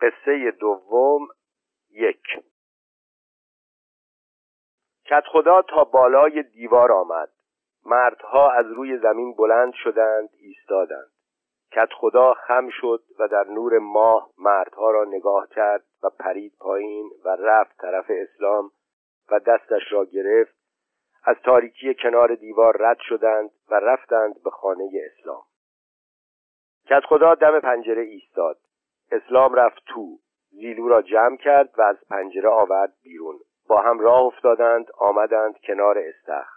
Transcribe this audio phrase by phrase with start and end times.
[0.00, 1.28] قصه دوم
[1.90, 2.22] یک.
[5.04, 7.28] کت خدا تا بالای دیوار آمد.
[7.86, 11.10] مردها از روی زمین بلند شدند ایستادند.
[11.72, 17.10] کت خدا خم شد و در نور ماه مردها را نگاه کرد و پرید پایین
[17.24, 18.70] و رفت طرف اسلام
[19.30, 20.56] و دستش را گرفت.
[21.24, 25.42] از تاریکی کنار دیوار رد شدند و رفتند به خانه اسلام.
[26.86, 28.58] کت خدا دم پنجره ایستاد.
[29.12, 30.18] اسلام رفت تو.
[30.50, 33.38] زیلو را جمع کرد و از پنجره آورد بیرون.
[33.68, 36.56] با هم راه افتادند آمدند کنار استخر.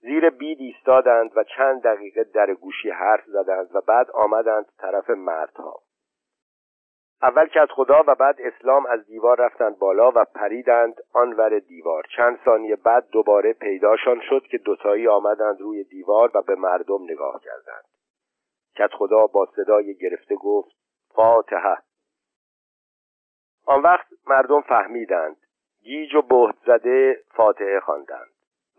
[0.00, 5.80] زیر بید ایستادند و چند دقیقه در گوشی حرف زدند و بعد آمدند طرف مردها.
[7.22, 12.04] اول کت خدا و بعد اسلام از دیوار رفتند بالا و پریدند آنور دیوار.
[12.16, 17.40] چند ثانیه بعد دوباره پیداشان شد که دوتایی آمدند روی دیوار و به مردم نگاه
[17.44, 17.84] کردند.
[18.76, 20.83] کت خدا با صدای گرفته گفت
[21.14, 21.76] فاتحه.
[23.66, 25.36] آن وقت مردم فهمیدند.
[25.82, 28.30] گیج و بهت زده فاتحه خواندند.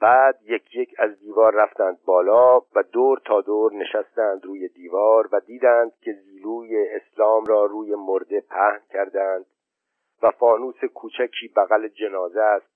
[0.02, 5.40] بعد یک یک از دیوار رفتند بالا و دور تا دور نشستند روی دیوار و
[5.40, 9.46] دیدند که زیلوی اسلام را روی مرده پهن کردند
[10.22, 12.76] و فانوس کوچکی بغل جنازه است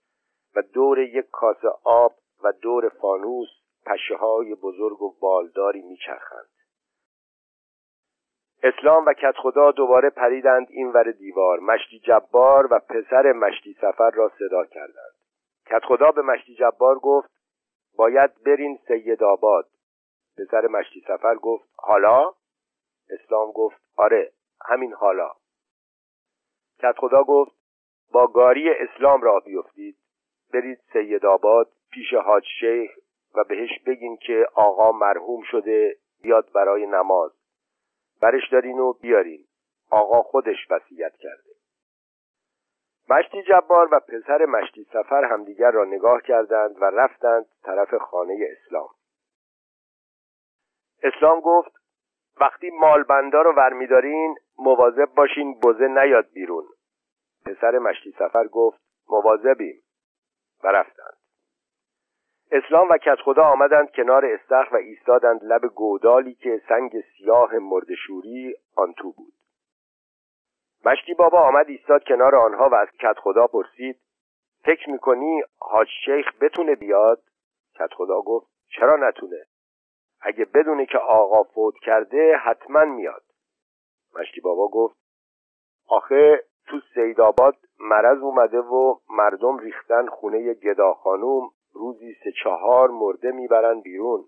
[0.55, 3.49] و دور یک کاسه آب و دور فانوس
[3.85, 6.49] پشه های بزرگ و بالداری میچرخند.
[8.63, 11.59] اسلام و کت خدا دوباره پریدند این ور دیوار.
[11.59, 15.13] مشتی جبار و پسر مشتی سفر را صدا کردند.
[15.65, 17.29] کت خدا به مشتی جبار گفت
[17.97, 19.65] باید برین سید آباد.
[20.37, 22.33] پسر مشتی سفر گفت حالا؟
[23.09, 24.31] اسلام گفت آره
[24.65, 25.31] همین حالا.
[26.79, 27.51] کت خدا گفت
[28.11, 29.95] با گاری اسلام را بیفتید.
[30.53, 32.91] برید سید آباد پیش حاج شیخ
[33.35, 37.38] و بهش بگین که آقا مرحوم شده بیاد برای نماز.
[38.21, 39.45] برش دارین و بیارین.
[39.91, 41.49] آقا خودش وصیت کرده.
[43.09, 48.89] مشتی جبار و پسر مشتی سفر همدیگر را نگاه کردند و رفتند طرف خانه اسلام.
[51.03, 51.71] اسلام گفت
[52.41, 56.67] وقتی مالبندا رو ورمیدارین مواظب باشین بزه نیاد بیرون.
[57.45, 59.83] پسر مشتی سفر گفت مواظبیم.
[60.63, 61.18] و رفتند.
[62.51, 68.55] اسلام و کت خدا آمدند کنار استخر و ایستادند لب گودالی که سنگ سیاه مردشوری
[68.75, 69.33] آن تو بود.
[70.85, 73.99] مشتی بابا آمد ایستاد کنار آنها و از کت خدا پرسید
[74.63, 77.21] فکر می‌کنی حاج شیخ بتونه بیاد؟
[77.75, 79.45] کت خدا گفت چرا نتونه؟
[80.21, 83.23] اگه بدونه که آقا فوت کرده حتما میاد.
[84.15, 84.95] مشتی بابا گفت
[85.87, 93.31] آخه تو سیدآباد مرض اومده و مردم ریختن خونه گدا خانوم روزی سه چهار مرده
[93.31, 94.25] می‌برن بیرون.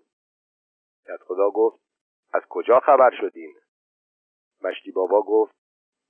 [1.06, 1.82] کت خدا گفت
[2.32, 3.54] از کجا خبر شدین؟
[4.62, 5.54] مشتی بابا گفت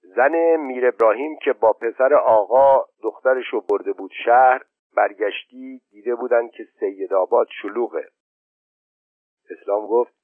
[0.03, 4.65] زن میر ابراهیم که با پسر آقا دخترشو برده بود شهر
[4.97, 8.09] برگشتی دیده بودن که سید آباد شلوغه.
[9.51, 10.15] اسلام گفت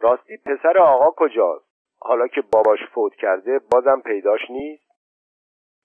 [0.00, 1.66] راستی پسر آقا کجاست؟
[2.00, 4.88] حالا که باباش فوت کرده بازم پیداش نیست؟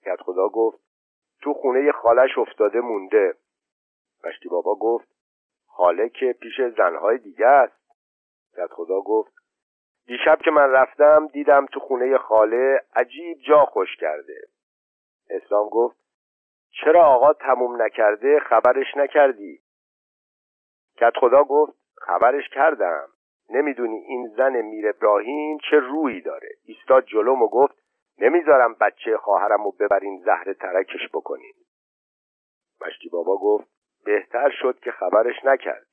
[0.04, 0.78] کت خدا گفت
[1.42, 3.34] تو خونه خالش افتاده مونده.
[4.24, 5.08] مشتی بابا گفت
[5.66, 7.78] خاله که پیش زنهای دیگه است.
[8.56, 9.32] کت خدا گفت
[10.06, 14.40] دیشب که من رفتم دیدم تو خونه خاله عجیب جا خوش کرده.
[15.30, 15.96] اسلام گفت
[16.70, 19.60] چرا آقا تموم نکرده؟ خبرش نکردی.
[20.96, 23.08] کت خدا گفت خبرش کردم.
[23.50, 26.48] نمی‌دونی این زن میر ابراهیم چه رویی داره.
[26.64, 27.74] ایستاد جلوم و گفت
[28.18, 31.54] نمی‌ذارم بچه خواهرم رو ببرین زهر ترکش بکنین.
[32.80, 35.86] مشتی بابا گفت بهتر شد که خبرش نکرد.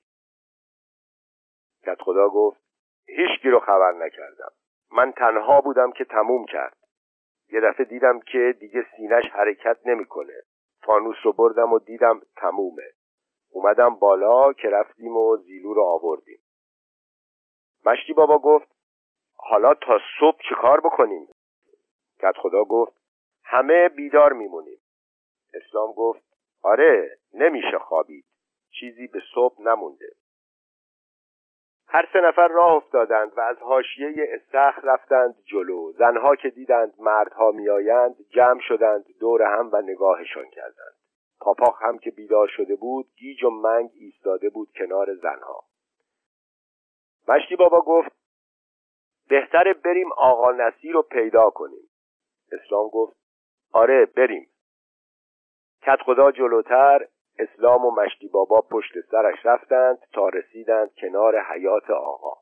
[1.86, 2.62] کت خدا گفت
[3.08, 4.52] هیچکی رو خبر نکردم.
[4.92, 6.78] من تنها بودم که تموم کرد.
[7.50, 10.42] یه دفعه دیدم که دیگه سینش حرکت نمی‌کنه.
[10.82, 12.92] فانوس رو بردم و دیدم تمومه.
[13.50, 16.40] اومدم بالا که رفتیم و زیلو رو آوردیم.
[17.86, 18.68] مشتی بابا گفت
[19.38, 21.28] حالا تا صبح چه کار بکنیم؟
[22.20, 22.94] کت خدا گفت
[23.44, 24.80] همه بیدار میمونیم.
[25.54, 26.35] اسلام گفت
[26.66, 28.26] آره نمیشه خوابید.
[28.80, 30.10] چیزی به صبح نمونده.
[31.88, 35.92] هر سه نفر راه افتادند و از حاشیه استخر رفتند جلو.
[35.92, 40.96] زنها که دیدند مردها میآیند جمع شدند دور هم و نگاهشان کردند.
[41.40, 45.64] پاپاخ هم که بیدار شده بود گیج و منگ ایستاده بود کنار زنها.
[47.28, 48.12] مشتی بابا گفت
[49.30, 51.90] بهتره بریم آقا نصیر رو پیدا کنیم.
[52.52, 53.18] اسلام گفت
[53.74, 54.55] آره بریم.
[55.86, 57.08] کت خدا جلوتر
[57.40, 62.34] اسلام و مشتی بابا پشت سرش رفتند تا رسیدند کنار حیات آقا.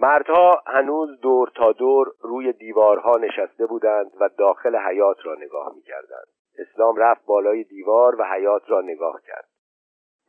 [0.00, 6.26] مردها هنوز دور تا دور روی دیوارها نشسته بودند و داخل حیات را نگاه می‌کردند.
[6.58, 9.48] اسلام رفت بالای دیوار و حیات را نگاه کرد.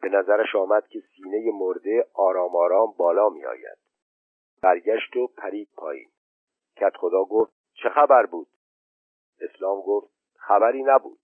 [0.02, 3.78] به نظرش آمد که سینه مرده آرام آرام بالا می آید.
[4.62, 6.10] برگشت و پرید پایین.
[6.78, 8.48] کت خدا گفت چه خبر بود؟
[9.42, 11.18] اسلام گفت خبری نبود.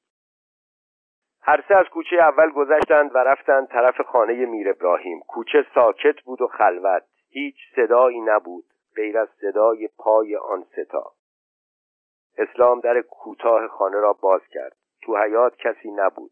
[1.44, 5.20] هر سه از کوچه اول گذشتند و رفتند طرف خانه میر ابراهیم.
[5.20, 7.04] کوچه ساکت بود و خلوت.
[7.30, 8.64] هیچ صدایی نبود
[8.96, 11.12] غیر از صدای پای آن ستا.
[12.38, 14.76] اسلام در کوتاه خانه را باز کرد.
[15.02, 16.32] تو حیات کسی نبود.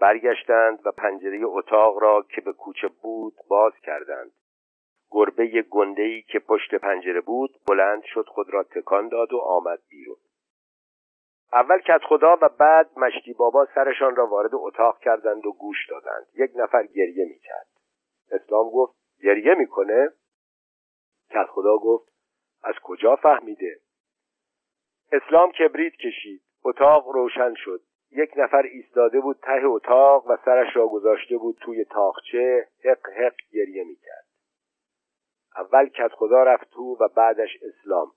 [0.00, 4.30] برگشتند و پنجره اتاق را که به کوچه بود باز کردند.
[5.10, 10.16] گربه گندهی که پشت پنجره بود بلند شد خود را تکان داد و آمد بیرون.
[11.54, 16.26] اول کت خدا و بعد مشتی بابا سرشان را وارد اتاق کردند و گوش دادند.
[16.34, 17.66] یک نفر گریه می‌کرد.
[18.30, 20.08] اسلام گفت گریه می‌کنه؟
[21.30, 22.12] کت خدا گفت
[22.62, 23.80] از کجا فهمیده؟
[25.12, 26.42] اسلام کبریت کشید.
[26.64, 27.80] اتاق روشن شد.
[28.10, 33.36] یک نفر ایستاده بود ته اتاق و سرش را گذاشته بود توی تاخچه حق حق
[33.52, 34.26] گریه می‌کرد.
[35.56, 38.12] اول کت خدا رفت تو و بعدش اسلام.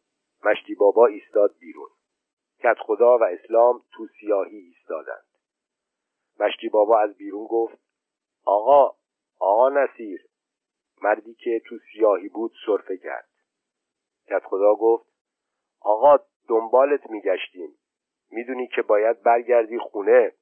[0.45, 1.89] مشتی بابا ایستاد بیرون.
[2.59, 5.25] کت خدا و اسلام تو سیاهی ایستادند.
[6.39, 7.77] مشتی بابا از بیرون گفت
[8.45, 8.95] آقا
[9.39, 10.27] آقا نصیر
[11.01, 13.29] مردی که تو سیاهی بود صرفه کرد.
[14.27, 15.05] کت خدا گفت
[15.81, 16.17] آقا
[16.47, 17.77] دنبالت میگشتیم.
[18.31, 20.33] می‌دونی که باید برگردی خونه.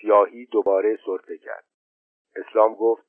[0.00, 1.64] سیاهی دوباره صرفه کرد.
[2.36, 3.06] اسلام گفت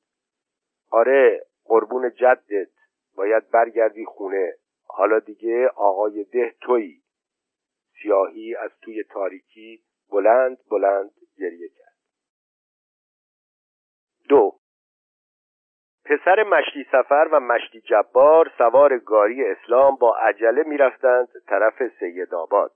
[0.90, 2.70] آره قربون جدت
[3.14, 4.54] باید برگردی خونه.
[4.86, 7.02] حالا دیگه آقای ده تویی.
[8.02, 11.96] سیاهی از توی تاریکی بلند بلند گریه کرد.
[14.28, 14.58] دو.
[16.04, 22.72] پسر مشتی سفر و مشتی جبار سوار گاری اسلام با عجله می‌رفتند طرف سید آباد.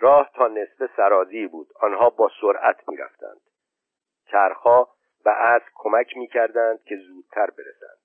[0.00, 1.68] راه تا نصف سرازی بود.
[1.80, 3.40] آنها با سرعت می‌رفتند.
[4.30, 4.88] چرخها
[5.24, 7.98] به اسب کمک می‌کردند که زودتر برسند.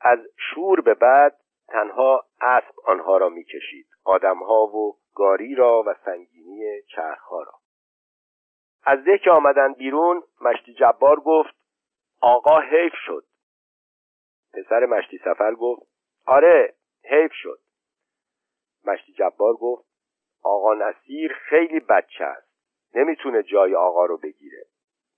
[0.00, 1.36] از شور به بعد
[1.68, 3.86] تنها اسب آنها را می‌کشید.
[4.08, 7.52] آدمها و گاری را و سنگینی چرخها را.
[8.84, 11.54] از ده که آمدند بیرون مشتی جبار گفت
[12.20, 13.24] آقا حیف شد.
[14.52, 15.82] پسر مشتی سفر گفت
[16.26, 16.74] آره
[17.04, 17.60] حیف شد.
[18.84, 19.88] مشتی جبار گفت
[20.42, 22.48] آقا نصیر خیلی بچه است
[22.94, 24.64] نمی‌تونه جای آقا رو بگیره.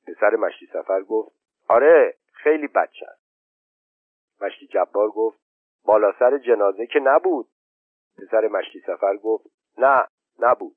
[0.07, 1.37] پسر مشتی سفر گفت
[1.69, 3.25] آره خیلی بچه است.
[4.41, 5.41] مشتی جبار گفت
[5.85, 7.49] بالا سر جنازه که نبود.
[8.19, 9.47] پسر مشتی سفر گفت
[9.79, 10.07] نه
[10.39, 10.77] نبود.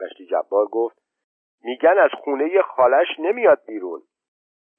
[0.00, 0.98] مشتی جبار گفت
[1.64, 4.02] میگن از خونه خالش نمیاد بیرون.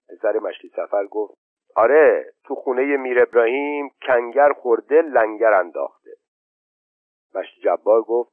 [0.10, 1.34] پسر مشتی سفر گفت
[1.76, 6.12] آره تو خونه میر ابراهیم کنگر خورده لنگر انداخته.
[7.36, 8.32] مشتی جبار گفت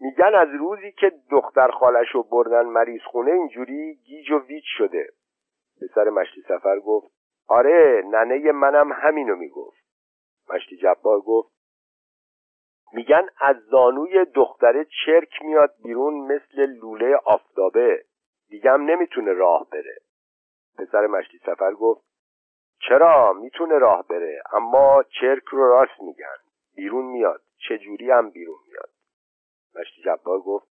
[0.00, 5.08] میگن از روزی که دختر خالش رو بردن مریض خونه اینجوری گیج و ویچ شده.
[5.80, 7.12] پسر مشتی سفر گفت
[7.48, 9.86] آره ننه منم همینو می‌گفت.
[10.48, 11.55] مشتی جبار گفت
[12.92, 18.04] میگن از زانوی دختره چرک میاد بیرون مثل لوله آفتابه.
[18.48, 19.98] دیگم نمی‌تونه راه بره.
[20.78, 22.04] پسر مشتی سفر گفت
[22.88, 26.36] چرا؟ می‌تونه راه بره اما چرک رو راست میگن.
[26.74, 27.42] بیرون میاد.
[27.68, 28.90] چجوری هم بیرون میاد؟
[29.74, 30.68] مشتی جبار گفت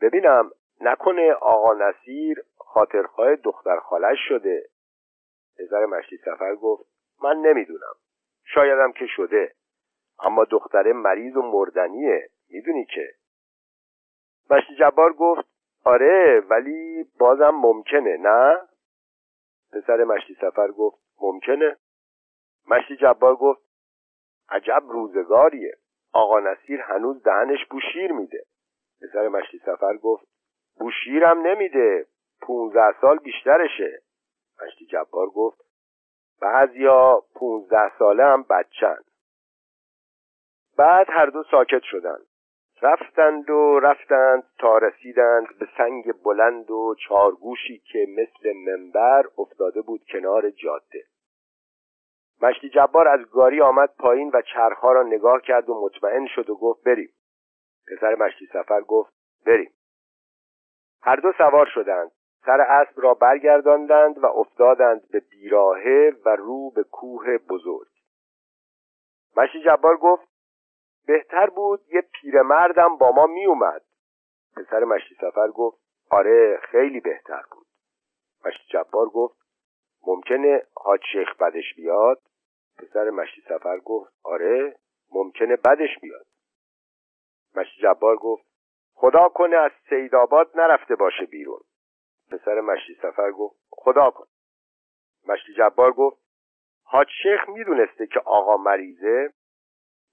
[0.00, 4.68] ببینم نکنه آقا نصیر خاطرخواه دختر خالش شده؟
[5.58, 6.84] پسر مشتی سفر گفت
[7.22, 7.94] من نمی‌دونم.
[8.44, 9.54] شایدم که شده.
[10.20, 12.28] اما دختره مریض و مردنیه.
[12.50, 13.14] می‌دونی که؟
[14.50, 15.48] مشتی جبار گفت
[15.84, 18.68] آره ولی بازم ممکنه نه؟
[19.72, 21.76] پسر مشتی سفر گفت ممکنه.
[22.70, 23.60] مشتی جبار گفت
[24.48, 25.74] عجب روزگاریه.
[26.12, 28.44] آقا نصیر هنوز دهنش بوشیر میده.
[29.02, 30.26] پسر مشتی سفر گفت
[30.78, 32.06] بوشیرم نمیده.
[32.40, 34.02] پونزده سال بیشترشه.
[34.62, 35.60] مشتی جبار گفت
[36.40, 38.98] بعضیا پونزده ساله هم بچن.
[40.78, 42.26] بعد هر دو ساکت شدند.
[42.82, 50.04] رفتند و رفتند تا رسیدند به سنگ بلند و چارگوشی که مثل منبر افتاده بود
[50.12, 51.04] کنار جاده.
[52.42, 56.54] مشتی جبار از گاری آمد پایین و چرخها را نگاه کرد و مطمئن شد و
[56.54, 57.12] گفت بریم.
[57.86, 59.12] پسر مشتی سفر گفت
[59.46, 59.72] بریم.
[61.02, 62.10] هر دو سوار شدند.
[62.46, 67.88] سر اسب را برگرداندند و افتادند به بیراهه و رو به کوه بزرگ.
[69.36, 70.37] مشتی جبار گفت
[71.08, 73.82] بهتر بود یه پیرمردم با ما می اومد
[74.56, 75.78] پسر مشتی سفر گفت
[76.10, 77.66] آره خیلی بهتر بود.
[78.44, 79.38] مشتی جبار گفت
[80.06, 82.20] ممکنه حاج شیخ بدش بیاد؟
[82.78, 84.76] پسر مشتی سفر گفت آره
[85.12, 86.26] ممکنه بدش بیاد.
[87.56, 88.44] مشتی جبار گفت
[88.94, 91.60] خدا کنه از سیدآباد نرفته باشه بیرون.
[92.30, 94.26] پسر مشتی سفر گفت خدا کن
[95.28, 96.18] مشتی جبار گفت
[96.82, 99.32] حاج شیخ می‌دونسته که آقا مریضه؟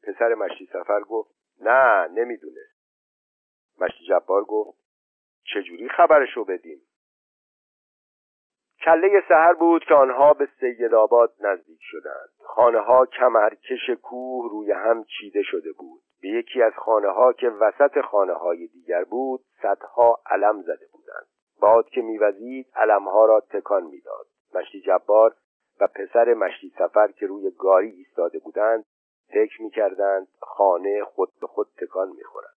[0.07, 2.75] پسر مشتی سفر گفت نه نمی‌دونست
[3.79, 4.77] مشتی جبار گفت
[5.53, 6.81] چجوری خبرشو بدیم؟
[8.85, 12.29] کله سهر بود که آنها به سید آباد نزدیک شدند.
[12.39, 16.01] خانه ها کمرکش کوه روی هم چیده شده بود.
[16.21, 21.27] به یکی از خانه ها که وسط خانه های دیگر بود صدها علم زده بودند.
[21.61, 24.25] باد که میوزید علمها را تکان می‌داد.
[24.55, 25.35] مشتی جبار
[25.79, 28.85] و پسر مشتی سفر که روی گاری ایستاده بودند
[29.27, 32.55] فکر می‌کردند خانه خود به خود تکان می‌خورد.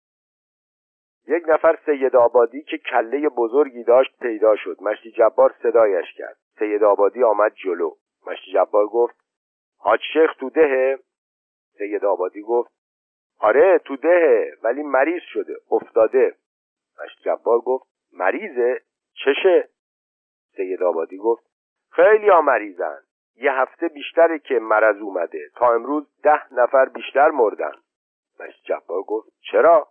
[1.29, 4.77] یک نفر سید آبادی که کله بزرگی داشت پیدا شد.
[4.81, 6.37] مشتی جبار صدایش کرد.
[6.59, 7.91] سید آبادی آمد جلو.
[8.27, 9.17] مشتی جبار گفت
[9.79, 10.99] حاج شیخ تو دهه؟
[11.79, 12.73] سید آبادی گفت
[13.39, 16.37] آره تو دهه ولی مریض شده افتاده.
[17.05, 18.81] مشتی جبار گفت مریضه؟
[19.15, 19.69] چشه؟
[20.57, 21.47] سید آبادی گفت
[21.91, 22.99] خیلی ها مریضن.
[23.37, 25.50] یه هفته بیشتره که مرض اومده.
[25.55, 27.73] تا امروز ده نفر بیشتر مردن.
[28.40, 29.88] مشتی جبار گفت چرا؟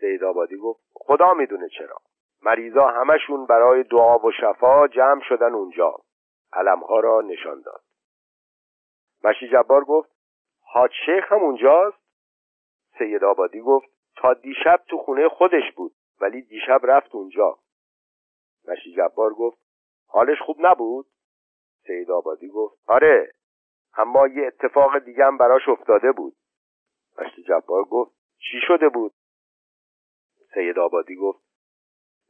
[0.00, 1.96] سید آبادی گفت خدا می‌دونه چرا.
[2.42, 5.94] مریضا همشون برای دعا و شفا جمع شدن اونجا.
[6.52, 7.82] علمها را نشان داد.
[9.24, 10.10] مشی جبار گفت
[10.62, 11.98] حاج شیخ هم اونجاست؟
[12.98, 17.58] سید آبادی گفت تا دیشب تو خونه خودش بود ولی دیشب رفت اونجا.
[18.68, 19.58] مشی جبار گفت
[20.08, 21.06] حالش خوب نبود؟
[21.88, 23.32] سید آبادی گفت آره
[23.96, 26.34] اما یه اتفاق دیگه هم براش افتاده بود.
[27.18, 29.12] مشتی جبار گفت چی شده بود؟
[30.54, 31.48] سید آبادی گفت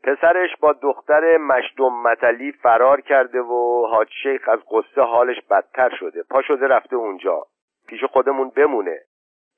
[0.02, 6.22] پسرش با دختر مشدوم متلی فرار کرده و حاج شیخ از قصه حالش بدتر شده.
[6.22, 7.46] پا شده رفته اونجا.
[7.86, 9.00] پیش خودمون بمونه.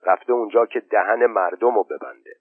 [0.02, 2.36] رفته اونجا که دهن مردم رو ببنده.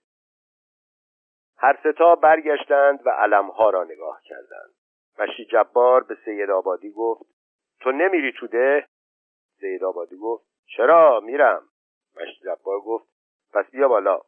[1.58, 4.74] هر ستا برگشتند و علمها را نگاه کردند.
[5.20, 7.38] مشی جبار به سید آبادی گفت
[7.80, 8.88] تو نمیری تو ده؟
[9.60, 10.46] سید آبادی گفت
[10.78, 11.64] چرا؟ میرم.
[12.16, 13.06] مشی جبار گفت
[13.54, 14.22] پس بیا بالا.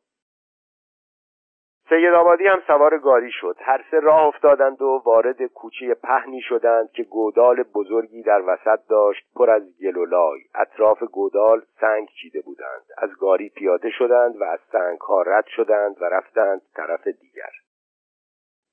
[1.89, 3.55] سید آبادی هم سوار گاری شد.
[3.60, 9.34] هر سه راه افتادند و وارد کوچه پهنی شدند که گودال بزرگی در وسط داشت
[9.36, 10.41] پر از گل و لای.
[10.55, 12.86] اطراف گودال سنگ چیده بودند.
[12.98, 17.51] از گاری پیاده شدند و از سنگ ها رد شدند و رفتند طرف دیگر.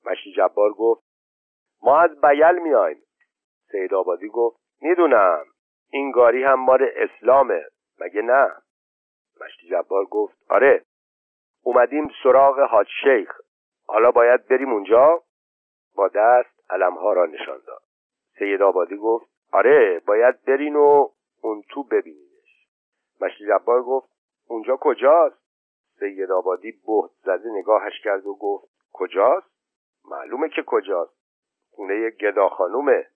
[0.07, 1.03] مشی جبار گفت
[1.83, 3.03] ما از بیل میایم.
[3.71, 5.45] سید آبادی گفت می‌دونم.
[5.91, 7.65] این گاری هم مار اسلامه.
[8.01, 8.53] مگه نه؟
[9.41, 10.85] مشتی جبار گفت آره.
[11.63, 13.41] اومدیم سراغ حاج شیخ.
[13.87, 15.23] حالا باید بریم اونجا.
[15.95, 17.83] با دست علمها را نشان داد.
[18.39, 21.09] سید آبادی گفت آره باید برین و
[21.43, 22.69] اون تو ببینیدش
[23.21, 24.09] مشتی جبار گفت
[24.49, 25.39] اونجا کجاست؟
[25.99, 29.47] سید آبادی بهت زده نگاهش کرد و گفت کجاست؟
[30.05, 31.19] معلومه که کجاست.
[31.71, 33.07] خونه گدا خانومه.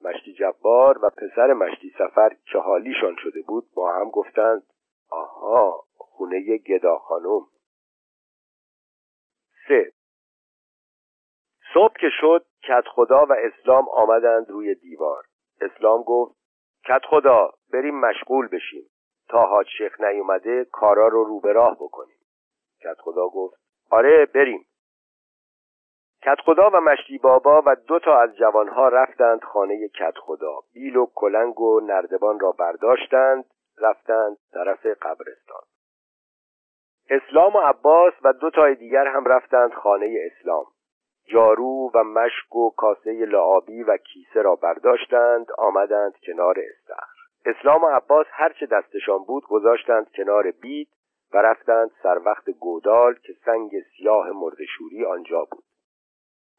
[0.00, 4.62] مشتی جبار و پسر مشتی سفر که حالیشان شده بود با هم گفتند
[5.10, 7.46] آها خونه گدا خانوم
[9.68, 9.92] سه.
[11.74, 15.24] صبح که شد کت خدا و اسلام آمدند روی دیوار.
[15.60, 16.36] اسلام گفت
[16.84, 18.90] کت خدا بریم مشغول بشیم.
[19.28, 22.18] تا حاج شیخ نیومده کارا رو رو به راه بکنیم.
[22.80, 23.60] کت خدا گفت
[23.90, 24.66] آره بریم.
[26.24, 30.96] کت خدا و مشتی بابا و دو تا از جوانها رفتند خانه کت خدا بیل
[30.96, 33.44] و کلنگ و نردبان را برداشتند
[33.78, 35.62] رفتند طرف قبرستان.
[37.10, 40.64] اسلام و عباس و دو تای دیگر هم رفتند خانه اسلام.
[41.26, 47.20] جارو و مشک و کاسه لعابی و کیسه را برداشتند آمدند کنار استخر.
[47.46, 50.88] اسلام و عباس هرچه دستشان بود گذاشتند کنار بید
[51.32, 55.64] و رفتند سر وقت گودال که سنگ سیاه مردشوری آنجا بود.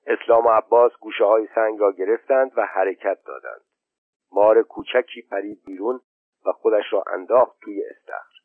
[0.07, 3.61] اسلام و عباس گوشه های سنگ را گرفتند و حرکت دادند.
[4.31, 6.01] مار کوچکی پرید بیرون
[6.45, 8.35] و خودش را انداخت توی استخر.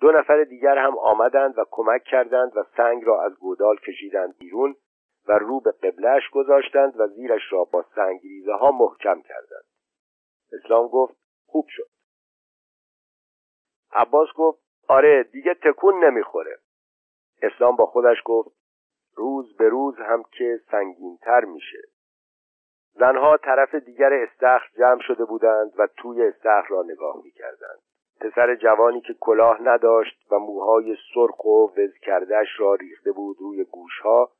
[0.00, 4.76] دو نفر دیگر هم آمدند و کمک کردند و سنگ را از گودال کشیدند بیرون
[5.28, 9.64] و رو به قبلش گذاشتند و زیرش را با سنگریزه ها محکم کردند.
[10.52, 11.16] اسلام گفت
[11.46, 11.88] خوب شد.
[13.92, 16.58] عباس گفت آره دیگه تکون نمی‌خوره.
[17.42, 18.63] اسلام با خودش گفت
[19.16, 21.82] روز به روز هم که سنگینتر میشه.
[22.92, 27.78] زنها طرف دیگر استخر جمع شده بودند و توی استخر را نگاه می‌کردند.
[28.20, 33.64] پسر جوانی که کلاه نداشت و موهای سرخ و وز کردهش را ریخته بود روی
[33.64, 34.30] گوشها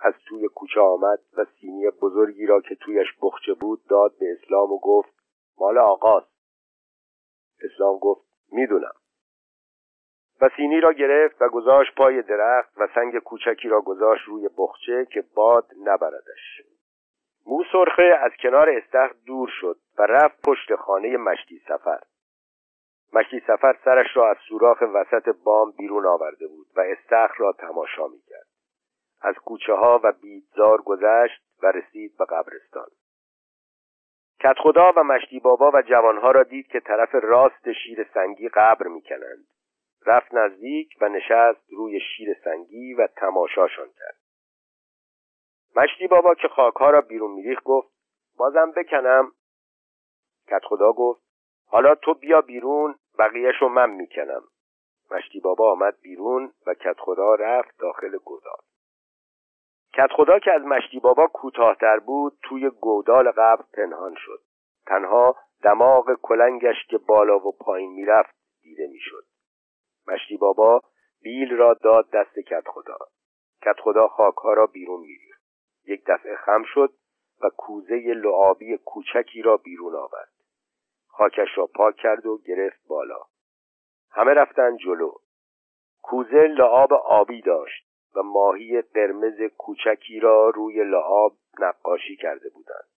[0.00, 4.72] از توی کوچه آمد و سینی بزرگی را که تویش بخچه بود داد به اسلام
[4.72, 5.14] و گفت
[5.58, 6.32] مال آقاست.
[7.62, 8.99] اسلام گفت می‌دونم.
[10.40, 15.06] و سینی را گرفت و گذاشت پای درخت و سنگ کوچکی را گذاشت روی بخچه
[15.12, 16.62] که باد نبردش.
[17.46, 22.00] موسرخه از کنار استخر دور شد و رفت پشت خانه مشتی سفر.
[23.12, 28.06] مشتی سفر سرش را از سوراخ وسط بام بیرون آورده بود و استخر را تماشا
[28.06, 28.46] می‌کرد.
[29.22, 32.88] از کوچه ها و بیدزار گذشت و رسید به قبرستان.
[34.40, 38.86] کت خدا و مشتی بابا و جوانها را دید که طرف راست شیر سنگی قبر
[38.86, 39.46] می‌کنند.
[40.06, 44.16] رفت نزدیک و نشست روی شیر سنگی و تماشاشان کرد.
[45.76, 47.88] مشتی بابا که خاکها را بیرون میریخت گفت
[48.36, 49.32] بازم بکنم.
[50.48, 51.22] کت خدا گفت
[51.66, 54.42] حالا تو بیا بیرون بقیهشو من می‌کنم.
[55.10, 58.60] مشتی بابا آمد بیرون و کت خدا رفت داخل گودال.
[59.92, 64.42] کت خدا که از مشتی بابا کوتاهتر بود توی گودال قبر پنهان شد.
[64.86, 69.24] تنها دماغ کلنگش که بالا و پایین می‌رفت دیده می‌شد.
[70.10, 70.80] مشتی بابا
[71.22, 72.98] بیل را داد دست کت خدا
[73.62, 75.42] کت خدا خاکها را بیرون میریخت.
[75.86, 76.92] یک دفعه خم شد
[77.42, 80.32] و کوزه لعابی کوچکی را بیرون آورد.
[81.08, 83.20] خاکش را پاک کرد و گرفت بالا.
[84.10, 85.12] همه رفتن جلو.
[86.02, 87.86] کوزه لعاب آبی داشت
[88.16, 92.88] و ماهی قرمز کوچکی را روی لعاب نقاشی کرده بودند.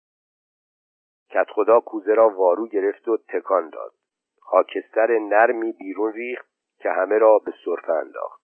[1.29, 3.93] کت خدا کوزه را وارو گرفت و تکان داد.
[4.39, 6.52] خاکستر نرمی بیرون ریخت
[6.83, 8.41] که همه را به صرفه انداخت.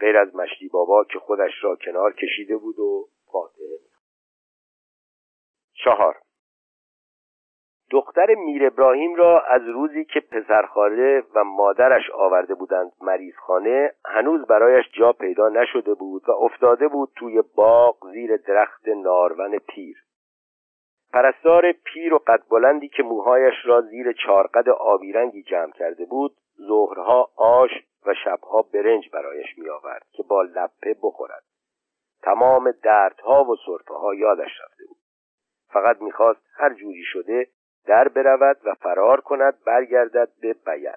[0.00, 3.78] غیر از مشتی بابا که خودش را کنار کشیده بود و فاتحه
[5.84, 6.16] چهار.
[7.90, 14.86] دختر میر ابراهیم را از روزی که پسرخاله و مادرش آورده بودند مریضخانه هنوز برایش
[14.92, 19.96] جا پیدا نشده بود و افتاده بود توی باغ زیر درخت نارون پیر
[21.12, 26.36] پرستار پیر و قد بلندی که موهایش را زیر چارقد آبی رنگی جمع کرده بود
[26.66, 27.70] ظهرها آش
[28.06, 31.44] و شبها برنج برایش میآورد که با لپه بخورد.
[32.22, 34.96] تمام دردها و صرفه ها یادش رفته بود.
[35.68, 37.46] فقط می‌خواست هر جوری شده
[37.86, 40.96] در برود و فرار کند برگردد به بیل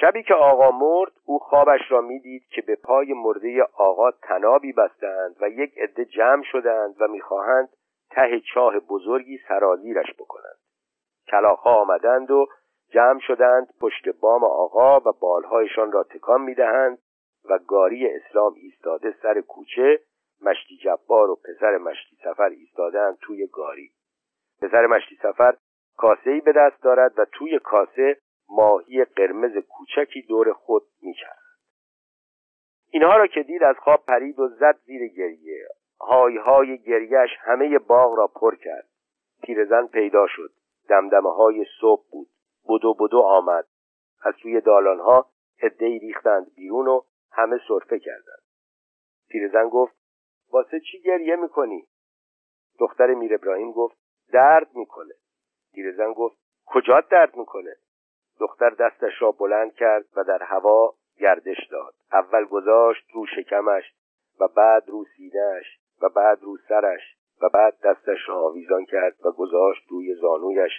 [0.00, 5.36] شبی که آقا مرد او خوابش را می‌دید که به پای مرده آقا تنابی بستند
[5.40, 7.68] و یک عده جمع شدند و می‌خواهند
[8.10, 10.58] ته چاه بزرگی سرازیرش بکنند.
[11.28, 12.46] کلاخها آمدند و
[12.90, 16.98] جمع شدند پشت بام آقا و بالهایشان را تکان می‌دهند
[17.50, 20.00] و گاری اسلام ایستاده سر کوچه
[20.42, 23.90] مشتی جبار و پسر مشتی سفر ایستادند توی گاری.
[24.62, 25.56] پسر مشتی سفر
[25.96, 28.16] کاسه ای به دست دارد و توی کاسه
[28.48, 31.48] ماهی قرمز کوچکی دور خود میچرخد.
[32.90, 35.68] اینها را که دید از خواب پرید و زد زیر گریه.
[36.00, 38.88] های های گریهش همه باغ را پر کرد.
[39.42, 40.50] پیرزن پیدا شد.
[40.88, 42.28] دمدمه های صبح بود.
[42.68, 43.66] بدو بدو آمد.
[44.22, 45.30] از توی دالانها
[45.62, 47.02] عدهای ریختند بیرون و
[47.32, 48.42] همه صرفه کردند.
[49.28, 49.94] پیرزن گفت
[50.52, 51.86] واسه چی گریه می‌کنی؟
[52.78, 53.96] دختر میر ابراهیم گفت
[54.32, 55.14] درد می‌کنه.
[55.74, 57.76] پیرزن گفت کجا درد می‌کنه؟
[58.40, 61.94] دختر دستش را بلند کرد و در هوا گردش داد.
[62.12, 63.94] اول گذاشت رو شکمش
[64.40, 65.66] و بعد رو سینهش
[66.02, 70.72] و بعد رو سرش و بعد دستش را آویزان کرد و گذاشت روی زانویش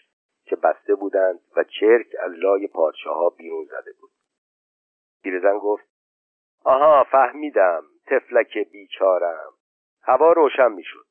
[0.49, 4.11] که بسته بودند و چرک از لای پادشاه ها بیرون زده بود.
[5.23, 5.89] پیرزن گفت
[6.63, 9.53] آها فهمیدم تفلک بیچارم.
[10.01, 11.05] هوا روشن می‌شد.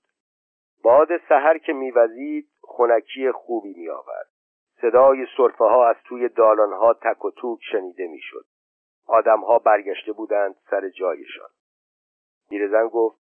[0.82, 4.28] باد سحر که میوزید خونکی خوبی میآورد.
[4.80, 8.44] صدای صرفه ها از توی دالان ها تک و توک شنیده می‌شد.
[9.06, 11.48] آدم ها برگشته بودند سر جایشان.
[12.48, 13.18] پیرزن گفت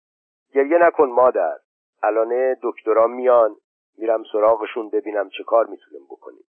[0.54, 1.58] گریه نکن مادر.
[2.04, 3.56] الانه دکترا میان.
[3.97, 6.45] میرم سراغشون ببینم چه کار می‌تونیم بکنیم.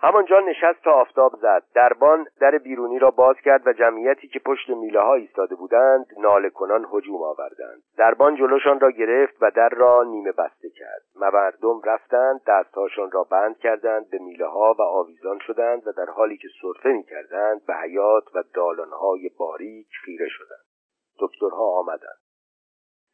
[0.00, 1.62] همانجا نشست تا آفتاب زد.
[1.74, 6.50] دربان در بیرونی را باز کرد و جمعیتی که پشت میله ها ایستاده بودند ناله
[6.50, 7.82] کنان هجوم آوردند.
[7.96, 11.02] دربان جلوشان را گرفت و در را نیمه بسته کرد.
[11.16, 16.36] مردم رفتند دستهاشان را بند کردند به میله ها و آویزان شدند و در حالی
[16.36, 20.64] که صرفه می کردند به حیات و دالانهای باریک خیره شدند.
[21.18, 22.18] دکترها آمدند.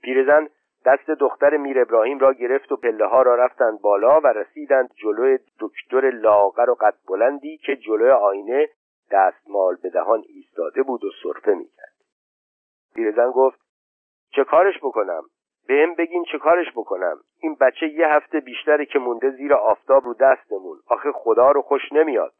[0.02, 0.48] پیرزن
[0.84, 5.38] دست دختر میر ابراهیم را گرفت و پله ها را رفتند بالا و رسیدند جلوی
[5.60, 8.68] دکتر لاغر و قد بلندی که جلوی آینه
[9.10, 11.94] دستمال به دهان ایستاده بود و صرفه می‌کرد.
[12.94, 13.60] پیرزن گفت
[14.30, 15.22] چه کارش بکنم؟
[15.66, 20.04] به هم بگین چه کارش بکنم؟ این بچه یه هفته بیشتره که مونده زیر آفتاب
[20.04, 20.78] رو دستمون.
[20.86, 22.32] آخه خدا رو خوش نمیاد.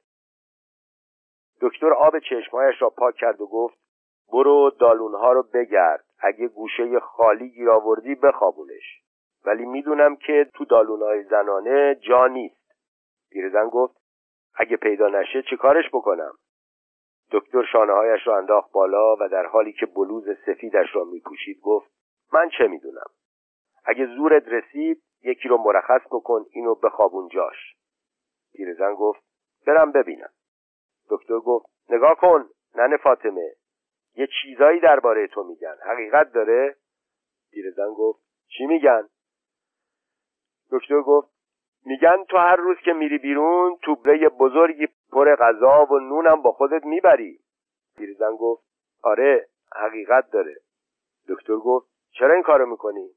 [1.61, 3.79] دکتر آب چشمهایش را پاک کرد و گفت
[4.33, 9.03] برو دالونها رو بگرد اگه گوشه خالی گیر آوردی بخوابونش.
[9.45, 12.73] ولی می‌دونم که تو دالونای زنانه جا نیست.
[13.31, 13.97] پیرزن گفت
[14.55, 16.33] اگه پیدا نشه چه کارش بکنم؟
[17.31, 21.91] دکتر شانههایش را انداخت بالا و در حالی که بلوز سفیدش را میپوشید گفت
[22.33, 23.07] من چه می‌دونم؟
[23.85, 27.77] اگه زورت رسید یکی رو مرخص بکن اینو بخواب جاش.
[28.53, 29.21] پیرزن گفت
[29.67, 30.31] برم ببینم.
[31.11, 33.55] دکتر گفت نگاه کن نن فاطمه.
[34.17, 35.77] یه چیزایی درباره تو میگن.
[35.87, 36.77] حقیقت داره.
[37.51, 39.09] پیرزن گفت چی میگن؟
[40.71, 41.35] دکتر گفت
[41.87, 46.85] میگن تو هر روز که میری بیرون توبره بزرگی پر غذا و نونم با خودت
[46.85, 47.41] می‌بری.
[47.97, 48.65] پیرزن گفت
[49.03, 50.57] آره حقیقت داره.
[51.29, 53.09] دکتر گفت چرا این کارو می‌کنی؟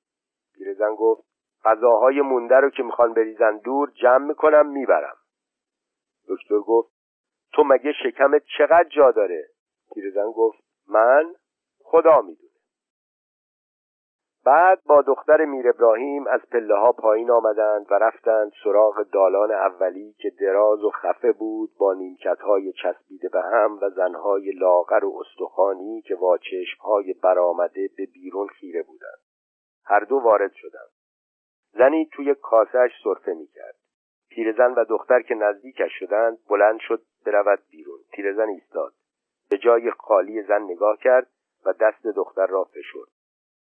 [0.53, 1.23] پیرزن گفت
[1.65, 5.17] غذاهای مونده رو که می‌خوان بریزن دور جمع می‌کنم می‌برم.
[6.27, 6.91] دکتر گفت
[7.53, 9.47] تو مگه شکمت چقدر جا داره؟
[9.93, 11.35] پیرزن گفت من
[11.83, 12.47] خدا می‌دونه.
[14.47, 20.13] بعد با دختر میر ابراهیم از پله ها پایین آمدند و رفتند سراغ دالان اولی
[20.17, 25.19] که دراز و خفه بود با نیمکت های چسبیده به هم و زنهای لاغر و
[25.19, 29.19] استخوانی که واچشم های برآمده به بیرون خیره بودند.
[29.85, 30.91] هر دو وارد شدند.
[31.73, 33.75] زنی توی کاسهش سرفه می‌کرد.
[34.29, 37.99] پیرزن و دختر که نزدیکش شدند بلند شد برود بیرون.
[38.11, 38.93] پیرزن ایستاد.
[39.49, 41.27] به جای خالی زن نگاه کرد
[41.65, 43.07] و دست دختر را فشرد.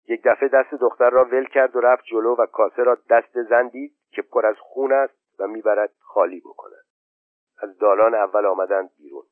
[0.08, 3.68] یک دفعه دست دختر را ول کرد و رفت جلو و کاسه را دست زن
[3.68, 6.84] دید که پر از خون است و می‌برد خالی بکند.
[7.62, 9.24] از دالان اول آمدند بیرون.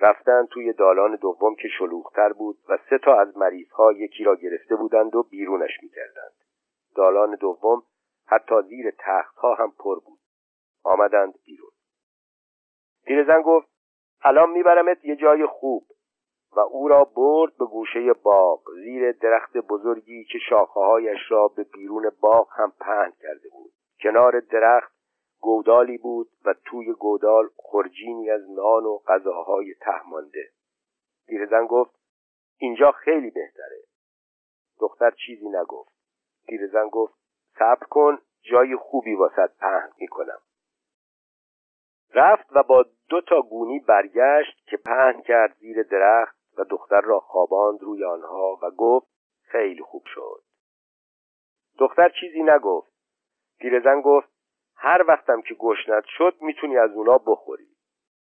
[0.00, 4.76] رفتند توی دالان دوم که شلوغتر بود و سه تا از مریضها یکی را گرفته
[4.76, 6.32] بودند و بیرونش می‌کردند.
[6.96, 7.82] دالان دوم
[8.26, 10.18] حتی زیر تختها هم پر بود.
[10.84, 11.70] آمدند بیرون.
[13.04, 13.75] پیرزن گفت
[14.28, 15.86] الان میبرمت یه جای خوب.
[16.56, 18.60] و او را برد به گوشه باغ.
[18.74, 23.72] زیر درخت بزرگی که شاخههایش را به بیرون باغ هم پهن کرده بود.
[24.00, 24.92] کنار درخت
[25.40, 30.50] گودالی بود و توی گودال خرجینی از نان و غذاهای تهمانده
[31.28, 31.94] پیرزن گفت
[32.58, 33.82] اینجا خیلی بهتره.
[34.80, 35.92] دختر چیزی نگفت.
[36.48, 37.14] پیرزن گفت
[37.58, 40.38] صبر کن جای خوبی واسط پهن می‌کنم.
[42.14, 47.20] رفت و با دو تا گونی برگشت که پهن کرد زیر درخت و دختر را
[47.20, 49.06] خواباند روی آنها و گفت
[49.42, 50.42] خیلی خوب شد.
[51.78, 52.92] دختر چیزی نگفت.
[53.58, 54.28] پیرزن گفت
[54.76, 57.68] هر وقتم که گشنت شد می‌تونی از اونا بخوری.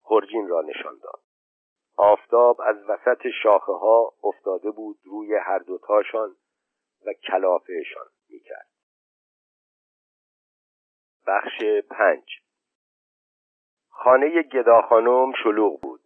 [0.02, 1.20] خرجین را نشان داد.
[1.96, 6.36] آفتاب از وسط شاخه ها افتاده بود روی هر دوتاشان
[7.06, 8.68] و کلافهشان می‌کرد.
[11.26, 12.42] بخش پنج.
[13.94, 16.00] خانه گدا خانم شلوغ بود.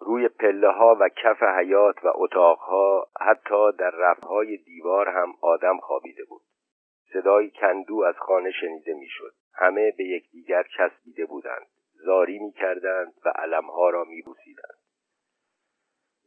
[0.00, 6.24] روی پله ها و کف حیات و اتاقها حتی در رفهای دیوار هم آدم خوابیده
[6.24, 6.42] بود.
[7.12, 9.32] صدای کندو از خانه شنیده می‌شد.
[9.54, 11.66] همه به یکدیگر چسبیده بودند.
[12.04, 14.78] زاری می‌کردند و علمها را میبوسیدند.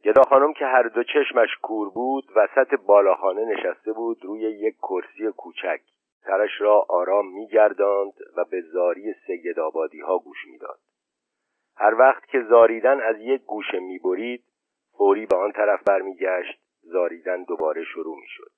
[0.04, 5.32] گدا خانم که هر دو چشمش کور بود وسط بالاخانه نشسته بود روی یک کرسی
[5.36, 5.80] کوچک.
[6.26, 10.78] سرش را آرام میگرداند و به زاری سید آبادی ها گوش می‌داد.
[11.76, 14.44] هر وقت که زاریدن از یک گوشه می‌برید
[14.98, 18.50] فوری به آن طرف برمیگشت زاریدن دوباره شروع می‌شد.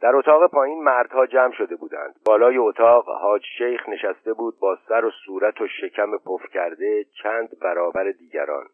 [0.00, 2.14] در اتاق پایین مردها جمع شده بودند.
[2.26, 7.58] بالای اتاق حاج شیخ نشسته بود با سر و صورت و شکم پف کرده چند
[7.60, 8.66] برابر دیگران.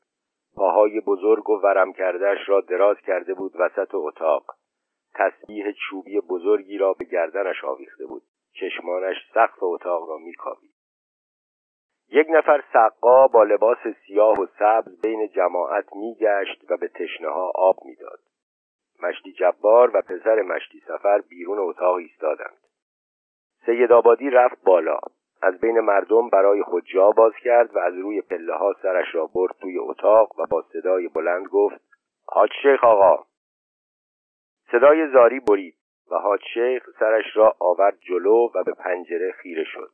[0.57, 4.45] پاهای بزرگ و ورم کردهش را دراز کرده بود وسط اتاق.
[5.15, 8.23] تسبیح چوبی بزرگی را به گردنش آویخته بود.
[8.61, 10.76] چشمانش سقف اتاق را میکاوید.
[12.11, 17.53] یک نفر سقا با لباس سیاه و سبز بین جماعت میگشت و به تشنه ها
[17.55, 18.19] آب می‌داد.
[19.03, 22.59] مشتی جبار و پسر مشتی سفر بیرون اتاق ایستادند.
[23.67, 24.99] سید آبادی رفت بالا.
[25.43, 29.27] از بین مردم برای خود جا باز کرد و از روی پله ها سرش را
[29.35, 31.81] برد توی اتاق و با صدای بلند گفت
[32.27, 33.25] حاج شیخ آقا.
[34.73, 35.75] صدای زاری برید
[36.11, 39.91] و حاج شیخ سرش را آورد جلو و به پنجره خیره شد.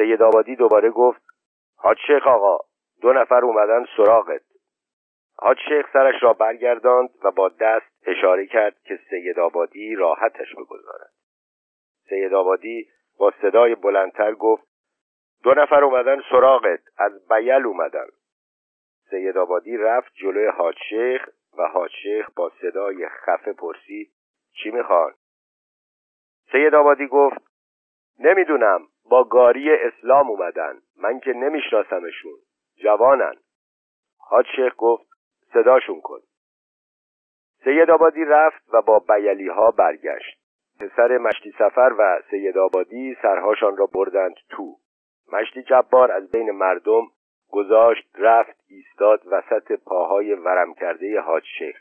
[0.00, 1.22] سید آبادی دوباره گفت
[1.76, 2.58] حاج شیخ آقا
[3.00, 4.42] دو نفر اومدن سراغت.
[5.36, 11.10] حاج شیخ سرش را برگرداند و با دست اشاره کرد که سید آبادی راحتش بگذارد.
[12.08, 14.66] سید آبادی با صدای بلندتر گفت
[15.42, 18.06] دو نفر اومدن سراغت از بیل اومدن.
[19.10, 24.12] سید آبادی رفت جلوی حاج شیخ و حاج شیخ با صدای خفه پرسید
[24.62, 25.14] چی می‌خوان؟
[26.52, 27.38] سید آبادی گفت
[28.18, 28.86] نمی‌دونم.
[29.10, 30.78] با گاری اسلام اومدن.
[30.96, 32.38] من که نمیشناسمشون.
[32.82, 33.34] جوانن.
[34.18, 35.06] حاج شیخ گفت
[35.52, 36.20] صداشون کن.
[37.64, 40.40] سید آبادی رفت و با بیلی ها برگشت.
[40.80, 44.76] پسر مشتی سفر و سید آبادی سرهاشان را بردند تو.
[45.32, 47.02] مشتی جبار از بین مردم
[47.50, 51.76] گذاشت رفت ایستاد وسط پاهای ورم کرده حاج شیخ.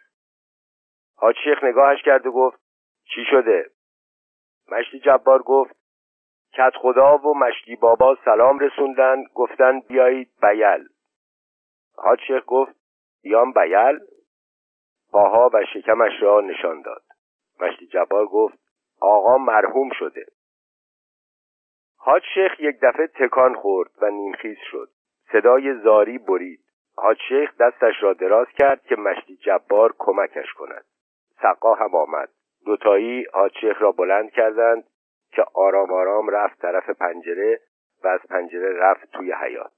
[1.15, 2.60] حاج شیخ نگاهش کرد و گفت
[3.15, 3.70] چی شده؟
[4.72, 5.79] مشتی جبار گفت
[6.54, 10.88] کت خدا و مشتی بابا سلام رسوندن گفتن بیایید بیل.
[11.98, 12.76] حاج شیخ گفت
[13.24, 14.00] بیام بیل.
[15.12, 17.04] پاها و شکمش را نشان داد.
[17.62, 18.60] مشتی جبار گفت
[19.02, 20.26] آقا مرحوم شده.
[21.98, 24.90] حاج شیخ یک دفعه تکان خورد و نیمخیز شد.
[25.32, 26.60] صدای زاری برید.
[26.96, 30.86] حاج شیخ دستش را دراز کرد که مشتی جبار کمکش کند.
[31.42, 32.30] سقا هم آمد.
[32.66, 34.84] دوتایی حاج شیخ را بلند کردند.
[35.32, 37.60] که آرام آرام رفت طرف پنجره
[38.04, 39.72] و از پنجره رفت توی حیات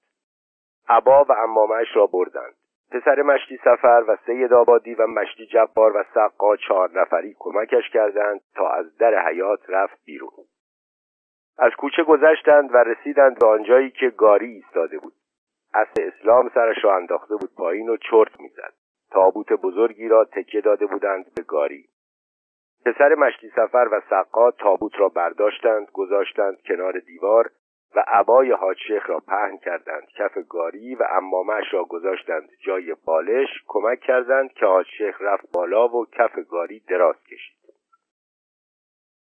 [0.89, 2.55] عبا و امامش را بردند.
[2.91, 8.41] پسر مشتی سفر و سید آبادی و مشتی جبار و سقا چهار نفری کمکش کردند
[8.55, 10.45] تا از در حیات رفت بیرون.
[11.57, 15.13] از کوچه گذشتند و رسیدند به آنجایی که گاری ایستاده بود.
[15.73, 18.73] اصل اسلام سرش را انداخته بود پایین و چرت می‌زد.
[19.11, 21.85] تابوت بزرگی را تکیه داده بودند به گاری.
[22.85, 27.51] پسر مشتی سفر و سقا تابوت را برداشتند گذاشتند کنار دیوار
[27.95, 30.07] و عبای حاج شیخ را پهن کردند.
[30.17, 33.47] کف گاری و امامش را گذاشتند جای بالش.
[33.67, 37.57] کمک کردند که حاج شیخ رفت بالا و کف گاری دراز کشید.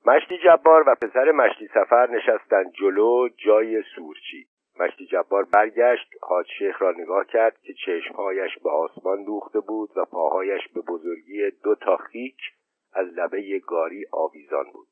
[0.07, 4.47] مشتی جبار و پسر مشتی سفر نشستند جلو جای سورچی.
[4.81, 10.05] مشتی جبار برگشت حاج شیخ را نگاه کرد که چشمهایش به آسمان دوخته بود و
[10.05, 12.37] پاهایش به بزرگی دو تا خیک
[13.17, 14.89] لبه گاری آویزان بود.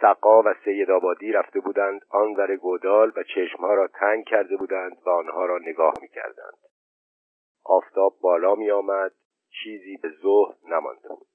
[0.00, 4.96] سقا و سید آبادی رفته بودند آن ور گودال و چشمها را تنگ کرده بودند
[5.06, 6.58] و آنها را نگاه می کردند.
[7.64, 9.12] آفتاب بالا می آمد
[9.62, 11.26] چیزی به ظهر نمانده بود.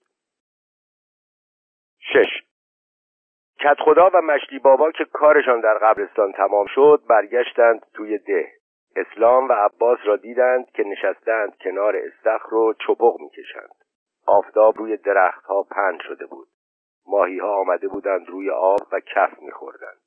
[2.00, 2.44] شش.
[3.60, 8.52] کت خدا و مشتی بابا که کارشان در قبرستان تمام شد برگشتند توی ده.
[8.96, 13.79] اسلام و عباس را دیدند که نشستند کنار استخر و چپق می‌کشند.
[14.30, 16.48] آفتاب روی درختها پهن شده بود.
[17.08, 20.02] ماهی ها آمده بودند روی آب و کف میخوردند.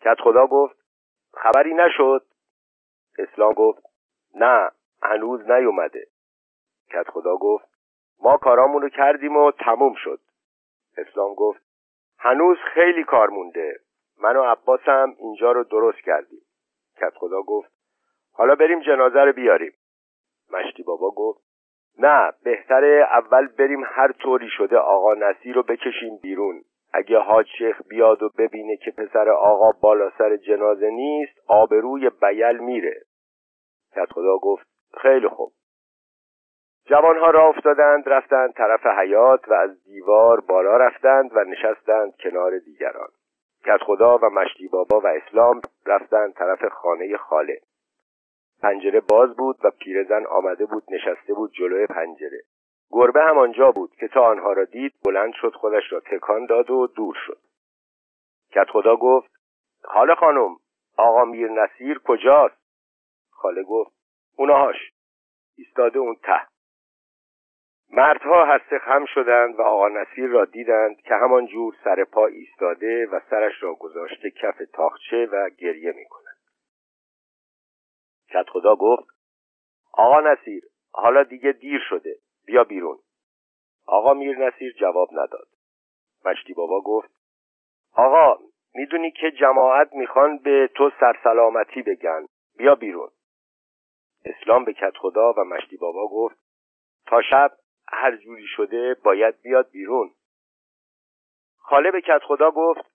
[0.00, 0.76] کت خدا گفت
[1.34, 2.26] خبری نشد.
[3.18, 3.82] اسلام گفت
[4.34, 4.70] نه
[5.02, 6.06] هنوز نیومده.
[6.90, 7.68] کت خدا گفت
[8.20, 10.20] ما کارامونو کردیم و تموم شد.
[10.96, 11.62] اسلام گفت
[12.18, 13.80] هنوز خیلی کار مونده.
[14.20, 16.42] من و عباسم اینجا رو درست کردیم.
[16.96, 17.72] کت خدا گفت
[18.32, 19.72] حالا بریم جنازه رو بیاریم.
[20.50, 21.51] مشتی بابا گفت
[21.98, 26.62] نه بهتره اول بریم هر طوری شده آقا نصیر رو بکشیم بیرون.
[26.92, 32.58] اگه حاج شیخ بیاد و ببینه که پسر آقا بالا سر جنازه نیست آبروی بیل
[32.58, 33.02] میره.
[33.94, 34.66] کت خدا گفت
[35.02, 35.52] خیلی خوب.
[36.86, 43.08] جوانها را افتادند رفتند طرف حیات و از دیوار بالا رفتند و نشستند کنار دیگران.
[43.64, 47.60] کت خدا و مشتی بابا و اسلام رفتند طرف خانه خاله.
[48.62, 52.42] پنجره باز بود و پیرزن آمده بود نشسته بود جلوی پنجره.
[52.90, 56.70] گربه هم آنجا بود که تا آنها را دید بلند شد خودش را تکان داد
[56.70, 57.38] و دور شد.
[58.52, 59.30] کت خدا گفت
[59.82, 60.56] خاله خانم
[60.96, 62.62] آقا میر نصیر کجاست؟
[63.30, 63.92] خاله گفت
[64.36, 64.76] اونهاش.
[65.56, 66.40] ایستاده اون ته.
[67.90, 73.06] مردها هسته خم شدند و آقا نصیر را دیدند که همان جور سر پا ایستاده
[73.06, 76.31] و سرش را گذاشته کف تاخچه و گریه می کند.
[78.32, 79.08] کت خدا گفت
[79.92, 82.16] آقا نصیر حالا دیگه دیر شده
[82.46, 82.98] بیا بیرون.
[83.86, 85.48] آقا میر نصیر جواب نداد.
[86.24, 87.10] مشتی بابا گفت
[87.92, 88.38] آقا
[88.74, 93.10] می‌دونی که جماعت می‌خوان به تو سرسلامتی بگن بیا بیرون.
[94.24, 96.36] اسلام به کت خدا و مشتی بابا گفت
[97.06, 97.52] تا شب
[97.88, 100.10] هر جوری شده باید بیاد بیرون.
[101.58, 102.92] خاله به کت خدا گفت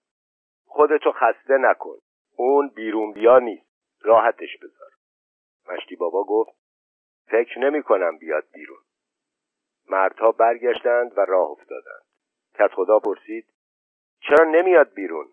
[0.66, 1.96] خودتو خسته نکن
[2.36, 3.68] اون بیرون بیا نیست
[4.02, 4.90] راحتش بذار.
[5.68, 6.50] مشتی بابا گفت
[7.26, 8.78] فکر نمی کنم بیاد بیرون.
[9.88, 12.02] مردها برگشتند و راه افتادند.
[12.54, 13.46] کت خدا پرسید
[14.20, 15.28] چرا نمیاد بیرون؟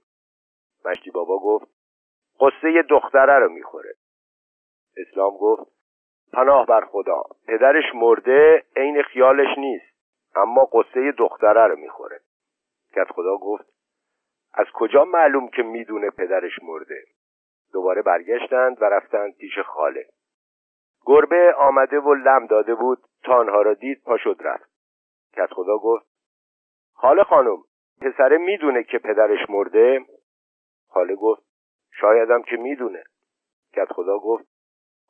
[0.85, 1.67] مشتی بابا گفت
[2.39, 3.95] قصه دختره رو می‌خوره.
[4.97, 5.71] اسلام گفت
[6.33, 9.95] پناه بر خدا پدرش مرده عین خیالش نیست
[10.35, 12.19] اما قصه دختره رو می‌خوره.
[12.95, 13.65] کت خدا گفت
[14.53, 17.03] از کجا معلوم که می‌دونه پدرش مرده؟
[17.73, 20.09] دوباره برگشتند و رفتند پیش خاله.
[21.05, 24.69] گربه آمده و لم داده بود تا آنها را دید پا شد رفت.
[25.33, 26.05] کت خدا گفت
[26.93, 27.57] خاله خانم
[28.01, 30.05] پسره می‌دونه که پدرش مرده؟
[30.87, 31.41] خاله گفت
[31.91, 33.03] شایدم که می‌دونه.
[33.73, 34.47] کت خدا گفت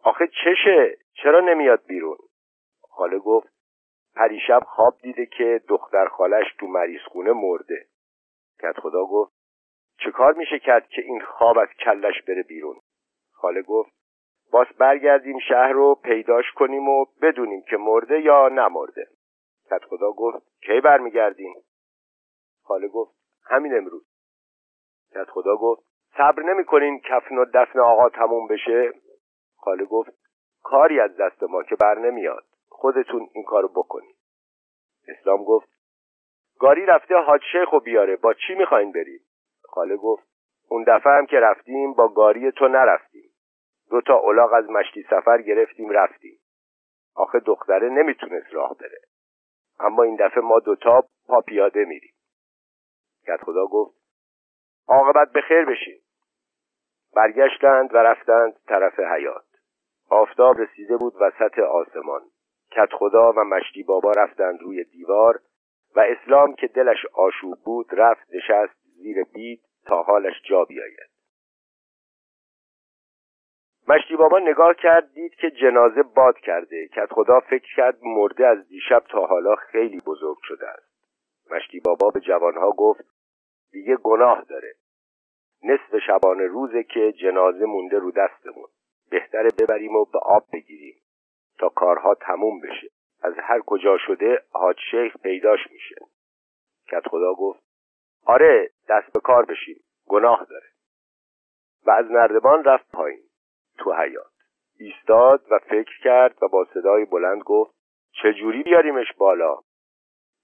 [0.04, 2.18] آخه چشه چرا نمیاد بیرون؟
[2.90, 3.56] خاله گفت
[4.16, 7.88] پریشب خواب دیده که دختر خالش تو مریض خونه مرده
[8.60, 9.34] کت خدا گفت
[10.00, 12.80] چه کار میشه کرد که این خواب از کلش بره بیرون؟
[13.32, 13.95] خاله گفت
[14.52, 19.08] باز برگردیم شهر رو پیداش کنیم و بدونیم که مرده یا نمرده.
[19.72, 21.54] کت خدا گفت کی برمیگردیم؟
[22.64, 24.06] خاله گفت همین امروز.
[25.14, 25.82] کت خدا گفت
[26.18, 28.92] صبر نمی‌کنین کفن و دفن آقا تموم بشه.
[29.58, 30.12] خاله گفت
[30.64, 32.44] کاری از دست ما که بر نمیاد.
[32.70, 34.16] خودتون این کارو بکنید
[35.08, 35.70] اسلام گفت
[36.60, 38.16] گاری رفته حاج شیخ و بیاره.
[38.16, 39.20] با چی می‌خواین بریم
[39.64, 40.28] خاله گفت
[40.70, 43.30] اون دفعه هم که رفتیم با گاری تو نرفتیم.
[43.90, 46.40] دو تا الاغ از مشتی سفر گرفتیم رفتیم.
[47.16, 49.02] آخه دختره نمی‌تونست راه بره.
[49.80, 52.14] اما این دفعه ما دوتا پا پیاده میریم.
[53.28, 53.96] کت خدا گفت
[54.88, 56.00] عاقبت به خیر بشین.
[57.16, 59.46] برگشتند و رفتند طرف حیات
[60.10, 62.22] آفتاب رسیده بود وسط آسمان.
[62.72, 65.40] کت خدا و مشتی بابا رفتند روی دیوار
[65.96, 71.15] و اسلام که دلش آشوب بود رفت نشست زیر بید تا حالش جا بیاید.
[73.88, 78.68] مشتی بابا نگاه کرد دید که جنازه باد کرده کت خدا فکر کرد مرده از
[78.68, 80.96] دیشب تا حالا خیلی بزرگ شده است.
[81.52, 83.06] مشتی بابا به جوانها گفت
[83.72, 84.74] دیگه گناه داره.
[85.64, 88.68] نصف شبانه روزه که جنازه مونده رو دستمون.
[89.10, 90.96] بهتره ببریم و به آب بگیریم
[91.60, 92.88] تا کارها تموم بشه.
[93.24, 95.96] از هر کجا شده حاج شیخ پیداش میشه.
[96.88, 97.64] کت خدا گفت
[98.26, 99.84] آره دست به کار بشیم.
[100.08, 100.68] گناه داره.
[101.86, 103.24] و از نردبان رفت پایین.
[103.78, 104.32] تو حیات
[104.80, 107.76] ایستاد و فکر کرد و با صدای بلند گفت
[108.24, 109.58] چجوری بیاریمش بالا؟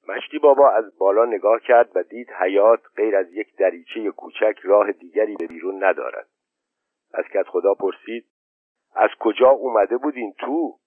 [0.08, 4.92] مشتی بابا از بالا نگاه کرد و دید حیات غیر از یک دریچه کوچک راه
[4.92, 6.28] دیگری به بیرون ندارد.
[7.14, 8.26] از کت خدا پرسید
[8.96, 10.78] از کجا اومده بودین تو؟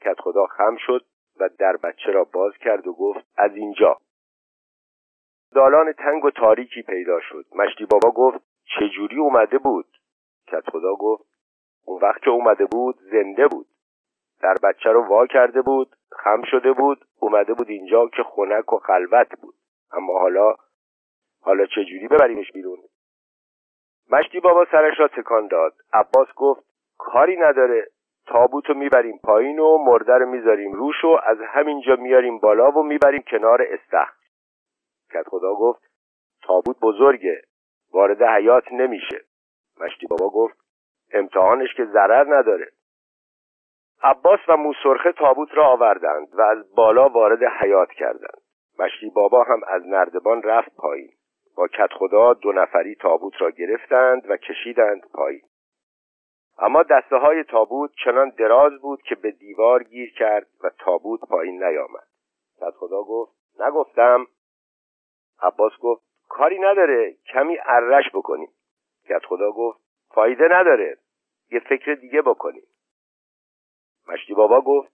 [0.00, 1.04] کت خدا خم شد
[1.40, 3.98] و در بچه را باز کرد و گفت از اینجا.
[5.54, 7.46] دالان تنگ و تاریکی پیدا شد.
[7.54, 8.38] مشتی بابا گفت
[8.78, 9.86] چجوری اومده بود؟
[10.46, 11.35] کت خدا گفت
[11.86, 13.66] اون وقت که اومده بود زنده بود.
[14.40, 18.78] در بچه رو وا کرده بود خم شده بود اومده بود اینجا که خنک و
[18.78, 19.54] خلوت بود.
[19.92, 20.54] اما حالا
[21.42, 22.78] حالا چجوری ببریمش بیرون؟
[24.10, 25.72] مشتی بابا سرش را تکان داد.
[25.92, 26.64] عباس گفت
[26.98, 27.86] کاری نداره
[28.26, 33.22] تابوتو می‌بریم پایین و مرده رو می‌ذاریم روش و از همینجا میاریم بالا و می‌بریم
[33.22, 34.16] کنار استخر.
[35.12, 35.82] کت خدا گفت
[36.42, 37.42] تابوت بزرگه
[37.92, 39.20] وارد حیات نمیشه.
[39.80, 40.65] مشتی بابا گفت
[41.12, 42.70] امتحانش که ضرر نداره.
[44.02, 48.40] عباس و موسرخه تابوت را آوردند و از بالا وارد حیات کردند.
[48.78, 51.10] مشتی بابا هم از نردبان رفت پایین.
[51.56, 55.42] با کت خدا دو نفری تابوت را گرفتند و کشیدند پایین.
[56.58, 61.64] اما دسته های تابوت چنان دراز بود که به دیوار گیر کرد و تابوت پایین
[61.64, 62.06] نیامد.
[62.60, 64.26] کت خدا گفت نگفتم.
[65.42, 68.48] عباس گفت کاری نداره کمی ارش بکنیم.
[69.08, 70.96] کت خدا گفت فایده نداره.
[71.50, 72.66] یه فکر دیگه بکنیم.
[74.08, 74.92] مشتی بابا گفت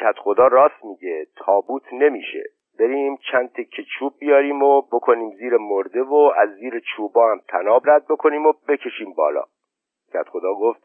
[0.00, 2.44] کت خدا راست میگه تابوت نمیشه.
[2.78, 7.90] بریم چند تکه چوب بیاریم و بکنیم زیر مرده و از زیر چوبا هم تناب
[7.90, 9.44] رد بکنیم و بکشیم بالا.
[10.12, 10.80] کت خدا گفت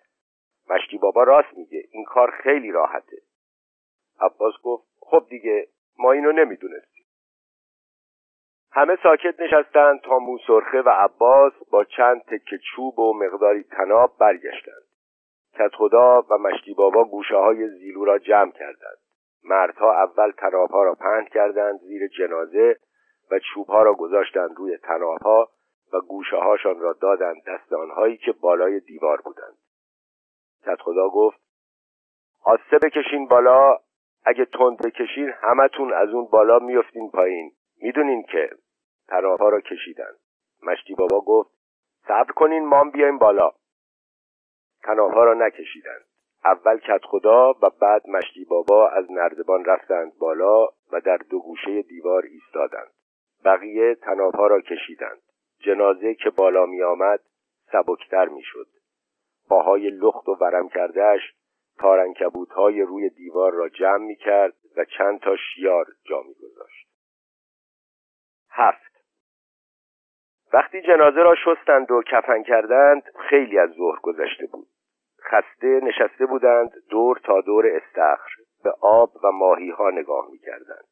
[0.69, 3.17] مشتی بابا راست میگه این کار خیلی راحته.
[4.19, 6.92] عباس گفت خب دیگه ما اینو نمی‌دونستیم.
[8.75, 14.83] همه ساکت نشستند تا موسرخه و عباس با چند تکه چوب و مقداری تناب برگشتند.
[15.53, 18.97] کت خدا و مشتی بابا گوشه های زیلو را جمع کردند.
[19.43, 22.75] مردها اول تنابها را پهن کردند زیر جنازه
[23.31, 25.49] و چوبها را گذاشتند روی تنابها
[25.93, 29.57] و گوشه هاشان را دادند دست آنهایی که بالای دیوار بودند.
[30.65, 31.39] کت خدا گفت
[32.45, 33.77] آسه بکشین بالا
[34.25, 37.51] اگه تند بکشین همتون از اون بالا میفتین پایین.
[37.81, 38.49] می‌دونین که
[39.07, 40.19] تنابها را کشیدند.
[40.63, 41.49] مشتی بابا گفت
[42.07, 43.51] صبر کنین مام بیایم بالا.
[44.83, 46.05] تنابها را نکشیدند.
[46.45, 51.81] اول کت خدا و بعد مشتی بابا از نردبان رفتند بالا و در دو گوشه
[51.81, 52.91] دیوار ایستادند.
[53.45, 55.21] بقیه تنابها را کشیدند.
[55.59, 57.19] جنازه که بالا می آمد
[57.71, 58.67] سبکتر می شد
[59.49, 61.21] پاهای لخت و ورم کردهش
[61.77, 66.87] تارنکبوت های روی دیوار را جمع می کرد و چند تا شیار جا می گذاشت.
[68.49, 68.92] هفت.
[70.54, 74.67] وقتی جنازه را شستند و کفن کردند خیلی از ظهر گذشته بود.
[75.23, 78.29] خسته نشسته بودند دور تا دور استخر
[78.63, 80.87] به آب و ماهی ها نگاه می کردند.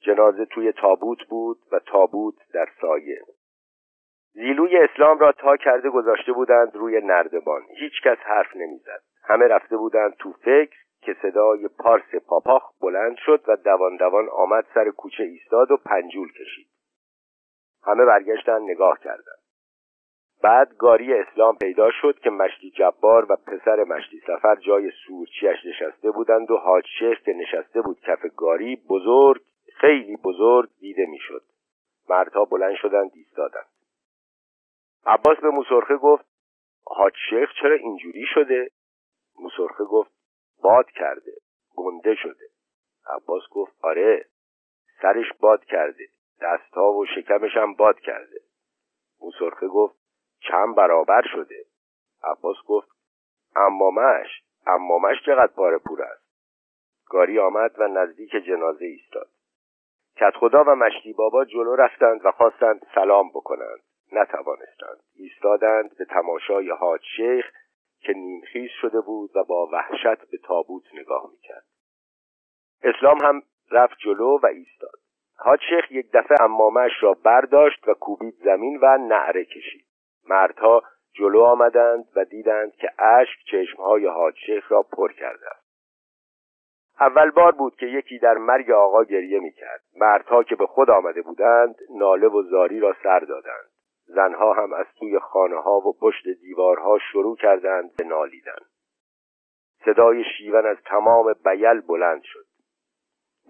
[0.00, 3.20] جنازه توی تابوت بود و تابوت در سایه.
[4.32, 7.62] زیلوی اسلام را تا کرده گذاشته بودند روی نردبان.
[7.78, 9.02] هیچ کس حرف نمی‌زد.
[9.24, 14.66] همه رفته بودند تو فکر که صدای پارس پاپاخ بلند شد و دوان دوان آمد
[14.74, 16.73] سر کوچه ایستاد و پنجول کشید.
[17.86, 19.44] همه برگشتن نگاه کردند
[20.42, 26.10] بعد گاری اسلام پیدا شد که مشتی جبار و پسر مشتی سفر جای سورچیش نشسته
[26.10, 29.42] بودند و حاج شیخ که نشسته بود کف گاری بزرگ
[29.76, 31.42] خیلی بزرگ دیده می‌شد.
[32.08, 33.68] مردها بلند شدند ایستادند.
[35.06, 36.24] عباس به موسرخه گفت
[36.86, 38.70] حاج شیخ چرا اینجوری شده؟
[39.38, 40.10] موسرخه گفت
[40.62, 41.32] باد کرده
[41.76, 42.46] گنده شده.
[43.06, 44.26] عباس گفت آره
[45.02, 46.08] سرش باد کرده.
[46.44, 48.40] دستها و شکمش هم باد کرده.
[49.20, 49.94] موسرخه گفت
[50.40, 51.64] چند برابر شده.
[52.22, 52.88] عباس گفت
[53.56, 56.24] امامش امامش چقدر پاره پور است.
[57.06, 59.28] گاری آمد و نزدیک جنازه ایستاد.
[60.16, 63.80] کت خدا و مشتی بابا جلو رفتند و خواستند سلام بکنند.
[64.12, 65.02] نتوانستند.
[65.14, 67.44] ایستادند به تماشای حاج شیخ
[68.00, 71.64] که نیمخیز شده بود و با وحشت به تابوت نگاه می‌کرد.
[72.82, 75.03] اسلام هم رفت جلو و ایستاد.
[75.68, 79.84] شیخ یک دفعه امامش را برداشت و کوبید زمین و نعره کشید.
[80.28, 80.82] مردها
[81.14, 84.10] جلو آمدند و دیدند که اشک چشمهای
[84.46, 85.64] شیخ را پر کرده است.
[87.00, 89.80] اول بار بود که یکی در مرگ آقا گریه می‌کرد.
[89.96, 93.70] مردها که به خود آمده بودند ناله و زاری را سر دادند.
[94.06, 98.58] زنها هم از توی خانه ها و پشت دیوارها شروع کردند به نالیدن.
[99.84, 102.43] صدای شیون از تمام بیل بلند شد.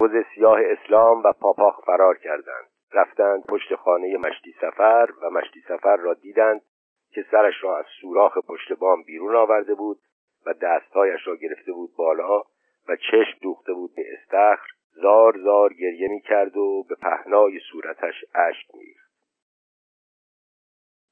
[0.01, 2.67] بز سیاه اسلام و پاپاخ فرار کردند.
[2.93, 6.63] رفتند پشت خانه مشتی سفر و مشتی سفر را دیدند
[7.11, 9.99] که سرش را از سوراخ پشت بام بیرون آورده بود
[10.47, 12.41] و دستهایش را گرفته بود بالا
[12.89, 14.75] و چشم دوخته بود به استخر.
[14.95, 18.95] زار زار گریه می کرد و به پهنای صورتش اشک می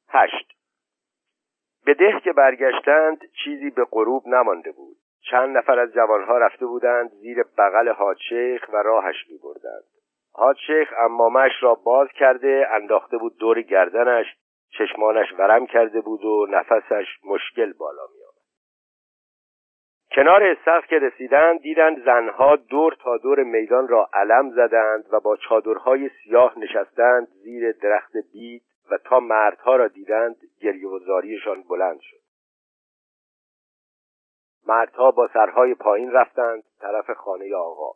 [0.09, 0.53] هشت.
[1.85, 4.97] به ده که برگشتند چیزی به غروب نمانده بود.
[5.31, 9.85] چند نفر از جوانها رفته بودند زیر بغل حاج شیخ و راهش می بردند
[10.33, 14.27] حاج شیخ امامش را باز کرده انداخته بود دور گردنش
[14.79, 18.43] چشمانش ورم کرده بود و نفسش مشکل بالا می آمد.
[20.13, 25.37] کنار استخر که رسیدند دیدند زنها دور تا دور میدان را علم زدند و با
[25.37, 30.99] چادرهای سیاه نشستند زیر درخت بید و تا مردها را دیدند گریه و
[31.71, 32.22] بلند شد
[34.73, 37.93] مردها با سرهای پایین رفتند طرف خانه آقا.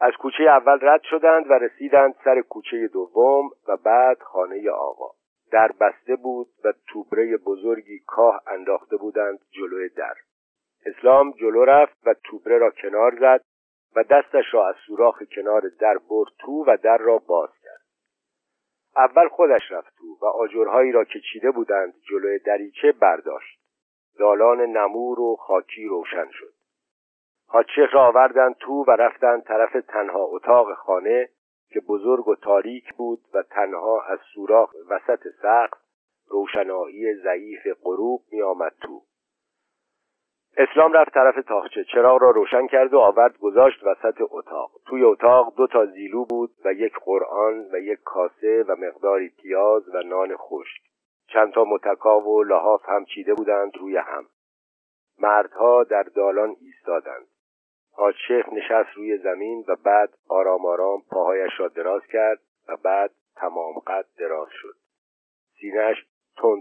[0.00, 5.10] از کوچه اول رد شدند و رسیدند سر کوچه دوم و بعد خانه آقا.
[5.52, 10.14] در بسته بود و توبره بزرگی کاه انداخته بودند جلوی در.
[10.86, 13.40] اسلام جلو رفت و توبره را کنار زد
[13.96, 17.84] و دستش را از سوراخ کنار در برد تو و در را باز کرد.
[18.96, 23.59] اول خودش رفت تو و آجرهایی را که چیده بودند جلوی دریچه برداشت.
[24.20, 26.52] دالان نمور و خاکی روشن شد.
[27.46, 31.28] حاجشیخ را آوردند تو و رفتند طرف تنها اتاق خانه
[31.68, 35.78] که بزرگ و تاریک بود و تنها از سوراخ وسط سقف
[36.28, 39.02] روشنایی ضعیف غروب می آمد تو.
[40.56, 44.70] اسلام رفت طرف تاخچه چراغ را روشن کرد و آورد گذاشت وسط اتاق.
[44.86, 49.88] توی اتاق دو تا زیلو بود و یک قرآن و یک کاسه و مقداری پیاز
[49.94, 50.89] و نان خشک.
[51.32, 54.26] چند تا متکا و لحاف هم چیده بودند روی هم.
[55.18, 57.26] مردها در دالان ایستادند.
[57.92, 63.10] حاج شیخ نشست روی زمین و بعد آرام آرام پاهایش را دراز کرد و بعد
[63.36, 64.74] تمام قد دراز شد.
[65.60, 66.06] سینهش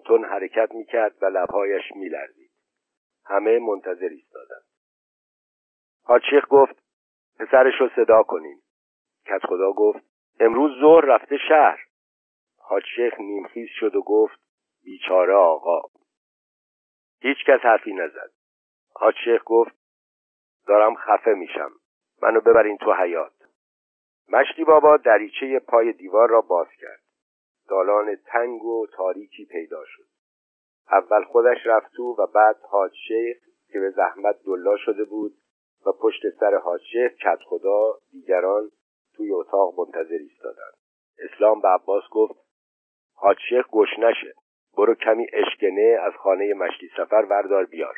[0.05, 2.51] تون حرکت می‌کرد و لبهایش میلرزید.
[3.25, 4.63] همه منتظر ایستادند.
[6.03, 6.75] حاج شیخ گفت
[7.39, 8.61] پسرش رو صدا کنیم
[9.25, 9.99] کت خدا گفت
[10.39, 11.79] امروز ظهر رفته شهر.
[12.57, 14.48] حاج شیخ نیمخیز شد و گفت
[14.83, 15.81] بیچاره آقا.
[17.21, 18.31] هیچ کس حرفی نزد.
[18.95, 19.75] حاج شیخ گفت
[20.67, 21.71] دارم خفه میشم.
[22.21, 23.33] منو ببرین تو حیات
[24.29, 27.03] مشتی بابا دریچه پای دیوار را باز کرد.
[27.69, 30.07] دالان تنگ و تاریکی پیدا شد.
[30.91, 33.37] اول خودش رفت تو و بعد حاج شیخ
[33.71, 35.33] که به زحمت دلا شده بود
[35.85, 38.71] و پشت سر حاج شیخ کت خدا دیگران
[39.15, 40.73] توی اتاق منتظر ایستادند.
[41.19, 42.39] اسلام به عباس گفت
[43.15, 44.33] حاج شیخ گشنشه.
[44.77, 47.95] برو کمی اشکنه از خانه مشتی سفر وردار بیار.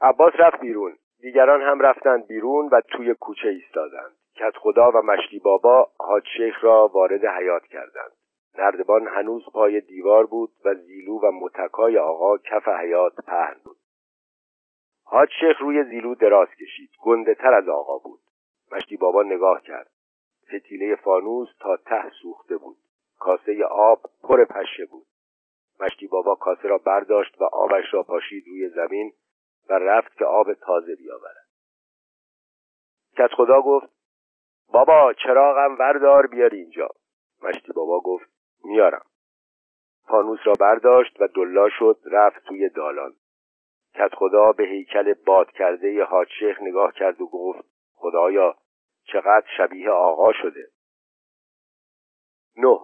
[0.00, 0.98] عباس رفت بیرون.
[1.20, 4.16] دیگران هم رفتند بیرون و توی کوچه ایستادند.
[4.34, 8.12] کت خدا و مشتی بابا حاج شیخ را وارد حیات کردند.
[8.58, 13.76] نردبان هنوز پای دیوار بود و زیلو و متکای آقا کف حیات پهن بود.
[15.04, 16.90] حاج شیخ روی زیلو دراز کشید.
[17.02, 18.20] گنده تر از آقا بود.
[18.72, 19.90] مشتی بابا نگاه کرد.
[20.48, 22.76] فتیله فانوس تا ته سوخته بود.
[23.22, 25.06] کاسه آب پر پشه بود.
[25.80, 29.12] مشتی بابا کاسه را برداشت و آبش را پاشید روی زمین
[29.68, 31.46] و رفت که آب تازه بیاورد.
[33.18, 33.88] کت خدا گفت
[34.72, 36.88] بابا چراغم وردار بیار اینجا.
[37.42, 38.30] مشتی بابا گفت
[38.64, 39.06] میارم.
[40.08, 43.14] فانوس را برداشت و دلا شد رفت توی دالان.
[43.94, 47.64] کت خدا به هیکل باد کرده حاج شیخ نگاه کرد و گفت
[47.94, 48.56] خدایا
[49.04, 50.68] چقدر شبیه آقا شده.
[52.56, 52.78] نه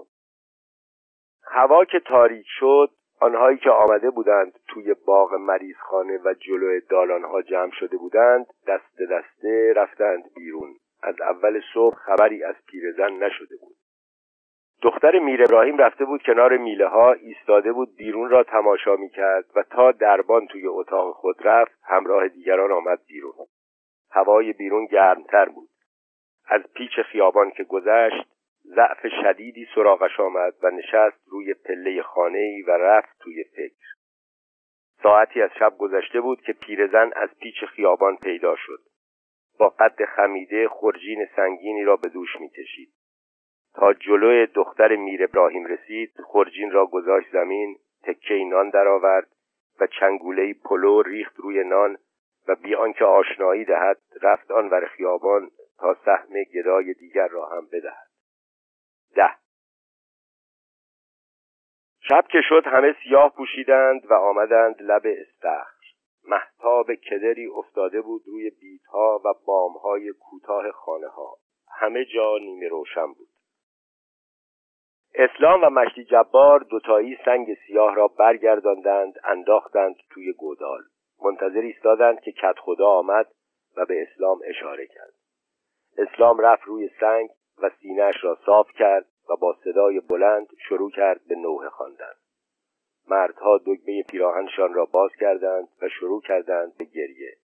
[1.51, 2.90] هوا که تاریک شد
[3.20, 9.72] آنهایی که آمده بودند توی باغ مریضخانه و جلو دالانها جمع شده بودند دست دسته
[9.76, 10.74] رفتند بیرون.
[11.03, 13.76] از اول صبح خبری از پیرزن نشده بود.
[14.82, 19.44] دختر میر ابراهیم رفته بود کنار میله ها ایستاده بود بیرون را تماشا می کرد
[19.57, 23.46] و تا دربان توی اتاق خود رفت همراه دیگران آمد بیرون.
[24.11, 25.68] هوای بیرون گرمتر بود.
[26.49, 28.38] از پیچ خیابان که گذشت
[28.74, 33.86] ضعف شدیدی سراغش آمد و نشست روی پله خانه ای و رفت توی فکر.
[35.02, 38.80] ساعتی از شب گذشته بود که پیرزن از پیچ خیابان پیدا شد.
[39.58, 42.88] با قد خمیده خرجین سنگینی را به دوش می‌کشید.
[43.74, 49.28] تا جلوی دختر میر ابراهیم رسید خرجین را گذاشت زمین تکه نان درآورد
[49.80, 51.98] و چنگوله پلو ریخت روی نان
[52.48, 58.07] و بی آنکه آشنایی دهد رفت آنور خیابان تا سهم گدای دیگر را هم بدهد.
[59.14, 59.30] ده.
[62.00, 65.78] شب که شد همه سیاه پوشیدند و آمدند لب استخر.
[66.24, 71.36] محتاب کدری افتاده بود روی بیتها و بامهای کوتاه خانه ها
[71.80, 73.28] همه جا نیمه روشن بود.
[75.14, 80.82] اسلام و مشتی جبار دوتایی سنگ سیاه را برگرداندند انداختند توی گودال.
[81.24, 83.26] منتظر ایستادند که کت خدا آمد
[83.76, 85.14] و به اسلام اشاره کرد.
[85.98, 87.28] اسلام رفت روی سنگ
[87.62, 92.12] و سینهش را صاف کرد و با صدای بلند شروع کرد به نوه خواندن.
[93.09, 97.36] مردها دگمه پیراهنشان را باز کردند و شروع کردند به گریه.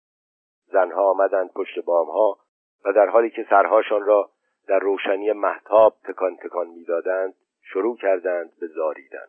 [0.66, 2.38] زنها آمدند پشت بامها
[2.86, 4.30] و در حالی که سرهاشان را
[4.68, 9.28] در روشنی محتاب تکان تکان می‌دادند شروع کردند به زاریدن.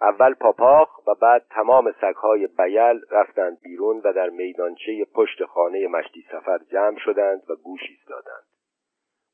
[0.00, 6.24] اول پاپاخ و بعد تمام سگهای بیل رفتند بیرون و در میدانچه پشت خانه مشتی
[6.32, 8.44] سفر جمع شدند و گوش ایستادند.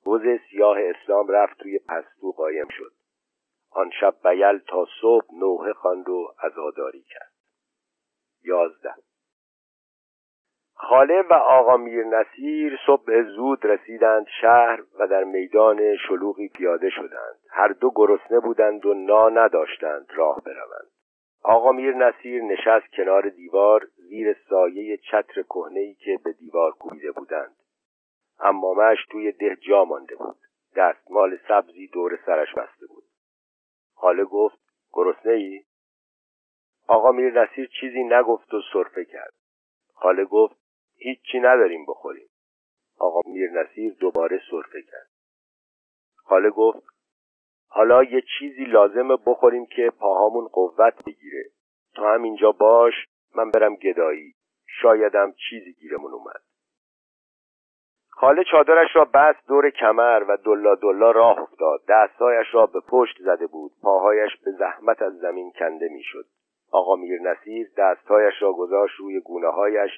[0.07, 2.93] بز سیاه اسلام رفت توی پستو قایم شد.
[3.71, 7.33] آن شب بیل تا صبح نوحه خواند و عزاداری کرد.
[8.43, 8.95] یازده.
[10.75, 17.39] خاله و آقا میر نصیر صبح زود رسیدند شهر و در میدان شلوغی پیاده شدند.
[17.51, 20.91] هر دو گرسنه بودند و نا نداشتند راه بروند.
[21.43, 27.57] آقا میر نصیر نشست کنار دیوار زیر سایه چتر کهنهای که به دیوار کوبیده بودند.
[28.45, 30.37] امامش توی ده جا مانده بود.
[30.77, 33.05] دستمال سبزی دور سرش بسته بود.
[33.95, 34.59] خاله گفت
[34.93, 35.65] گرسنه ای؟
[36.87, 39.35] آقا میر نصیر چیزی نگفت و صرفه کرد.
[39.95, 40.57] خاله گفت
[40.97, 42.29] هیچی نداریم بخوریم.
[42.99, 45.11] آقا میر نصیر دوباره صرفه کرد.
[46.17, 46.87] خاله گفت
[47.69, 51.45] حالا یه چیزی لازمه بخوریم که پاهامون قوت بگیره.
[51.95, 52.95] تا همینجا باش
[53.35, 54.35] من برم گدایی.
[54.67, 56.43] شایدم چیزی گیرمون اومد.
[58.17, 61.81] خاله چادرش را بست دور کمر و دلا دلا راه افتاد.
[61.89, 63.73] دستهایش را به پشت زده بود.
[63.83, 66.25] پاهایش به زحمت از زمین کنده می‌شد.
[66.73, 69.91] آقا میر نصیر دستهایش را گذاشت روی گونه هایش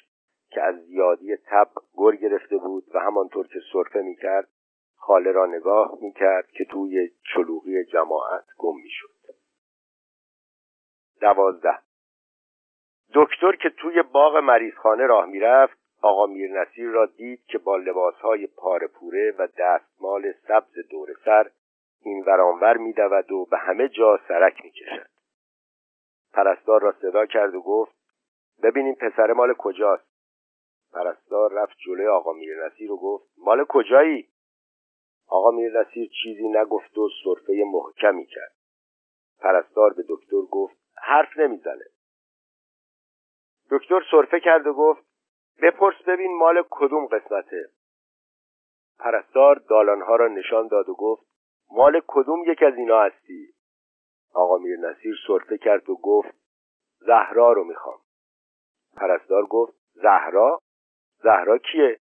[0.49, 4.47] که از زیادی تب گر گرفته بود و همانطور که صرفه می‌کرد
[4.97, 9.09] خاله را نگاه می‌کرد که توی چلوغی جماعت گم می‌شد.
[11.21, 11.79] دوازده.
[13.13, 18.47] دکتر که توی باغ مریضخانه راه می‌رفت آقا میر نصیر را دید که با لباسهای
[18.47, 18.89] پاره
[19.39, 21.51] و دستمال سبز دور سر
[22.01, 25.09] این ورانور میدود و به همه جا سرک می‌کشد.
[26.33, 27.95] پرستار را صدا کرد و گفت
[28.63, 30.07] ببینیم پسر مال کجاست.
[30.93, 34.29] پرستار رفت جلوی آقا میر نصیر و گفت مال کجایی؟
[35.27, 38.55] آقا میر نصیر چیزی نگفت و صرفه محکمی کرد.
[39.39, 41.85] پرستار به دکتر گفت حرف نمی‌زنه.
[43.71, 45.06] دکتر صرفه کرد و گفت
[45.61, 47.69] بپرس ببین مال کدوم قسمته.
[48.99, 51.27] پرستار دالانها را نشان داد و گفت
[51.71, 53.53] مال کدوم یک از اینا هستی؟
[54.33, 56.33] آقا میر نصیر صرفه کرد و گفت
[56.99, 57.97] زهرا رو می‌خوام.
[58.95, 60.59] پرستار گفت زهرا؟
[61.23, 61.99] زهرا کیه؟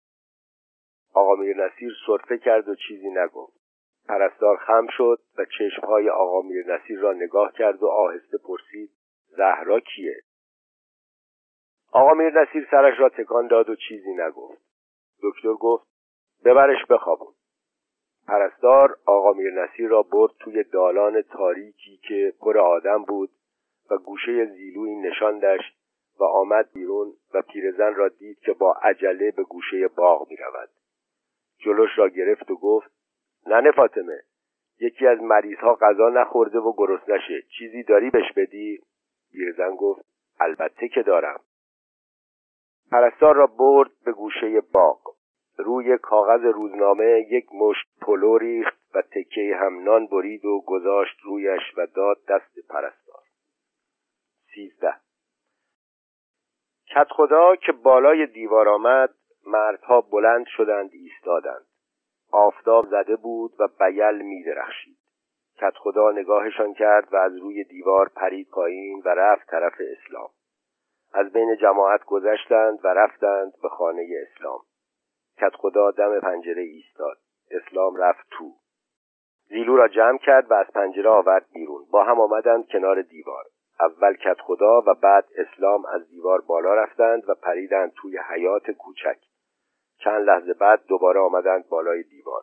[1.15, 3.57] آقا میر نصیر صرفه کرد و چیزی نگفت.
[4.09, 8.91] پرستار خم شد و چشمهای آقا میر نصیر را نگاه کرد و آهسته پرسید
[9.27, 10.23] زهرا کیه؟
[11.97, 14.63] آقا میر نصیر سرش را تکان داد و چیزی نگفت.
[15.23, 15.87] دکتر گفت
[16.45, 17.35] ببرش بخوابون.
[18.29, 23.31] پرستار آقا میر نصیر را برد توی دالان تاریکی که پر آدم بود
[23.91, 25.61] و گوشه زیلوی نشاندش
[26.21, 30.69] و آمد بیرون و پیرزن را دید که با عجله به گوشه باغ می رود.
[31.59, 32.91] جلوش را گرفت و گفت
[33.47, 34.21] ننه فاطمه
[34.81, 38.83] یکی از مریض ها غذا نخورده و گرسنشه چیزی داری بهش بدی؟
[39.33, 40.03] پیرزن گفت
[40.41, 41.41] البته که دارم.
[42.91, 45.01] پرستار را برد به گوشه باغ.
[45.59, 51.87] روی کاغذ روزنامه یک مشت پلو ریخت و تکه همنان برید و گذاشت رویش و
[51.87, 53.23] داد دست پرستار.
[54.55, 54.95] سیزده.
[56.87, 59.15] کت خدا که بالای دیوار آمد
[59.47, 61.67] مردها بلند شدند ایستادند.
[62.33, 64.99] آفتاب زده بود و بیل می درخشید.
[65.57, 70.31] کت خدا نگاهشان کرد و از روی دیوار پرید پایین و رفت طرف اسلام.
[71.13, 74.61] از بین جماعت گذشتند و رفتند به خانه اسلام.
[75.39, 77.17] کت خدا دم پنجره ایستاد.
[77.51, 78.53] اسلام رفت تو.
[79.49, 81.85] زیلو را جمع کرد و از پنجره آورد بیرون.
[81.91, 83.45] با هم آمدند کنار دیوار.
[83.81, 89.19] اول کت خدا و بعد اسلام از دیوار بالا رفتند و پریدند توی حیات کوچک.
[89.99, 92.43] چند لحظه بعد دوباره آمدند بالای دیوار.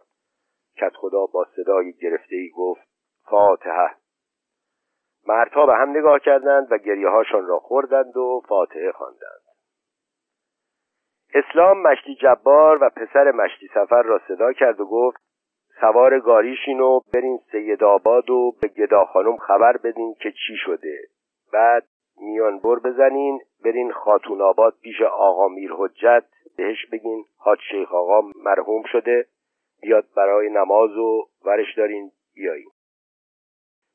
[0.77, 2.87] کت خدا با صدای گرفته ای گفت
[3.23, 4.02] فاتحه.
[5.27, 9.43] مردها به هم نگاه کردند و گریه هاشان را خوردند و فاتحه خواندند.
[11.33, 15.17] اسلام مشتی جبار و پسر مشتی سفر را صدا کرد و گفت
[15.81, 20.97] سوار گاریشین و برین سید آباد و به گدا خانم خبر بدین که چی شده.
[21.53, 21.83] بعد
[22.17, 26.25] میان بر بزنین برین خاتون آباد پیش آقا میر حجت
[26.57, 29.25] بهش بگین حاج شیخ آقا مرحوم شده
[29.81, 32.69] بیاد برای نماز و ورش دارین بیایین.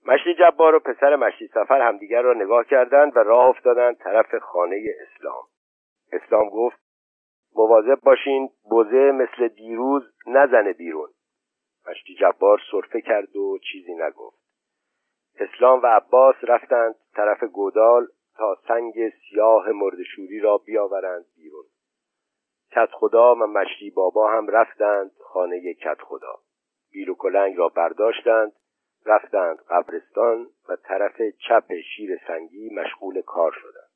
[0.07, 4.95] مشتی جبار و پسر مشتی سفر همدیگر را نگاه کردند و راه افتادند طرف خانه
[5.01, 5.45] اسلام.
[6.13, 6.79] اسلام گفت
[7.57, 11.09] مواظب باشین بوزه مثل دیروز نزنه بیرون.
[11.89, 14.39] مشتی جبار صرفه کرد و چیزی نگفت.
[15.41, 21.65] اسلام و عباس رفتند طرف گودال تا سنگ سیاه مردشوری را بیاورند بیرون.
[22.71, 26.35] کت خدا و مشتی بابا هم رفتند خانه کت خدا.
[26.93, 28.53] بیل و کلنگ را برداشتند
[29.07, 33.91] رفتند قبرستان و طرف چپ شیر سنگی مشغول کار شدند.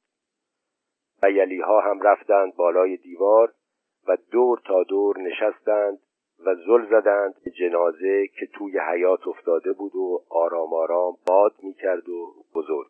[1.23, 3.55] بیلی ها هم رفتند بالای دیوار
[4.09, 5.99] و دور تا دور نشستند
[6.47, 12.09] و زل زدند به جنازه که توی حیات افتاده بود و آرام آرام باد می‌کرد
[12.09, 12.87] و بزرگ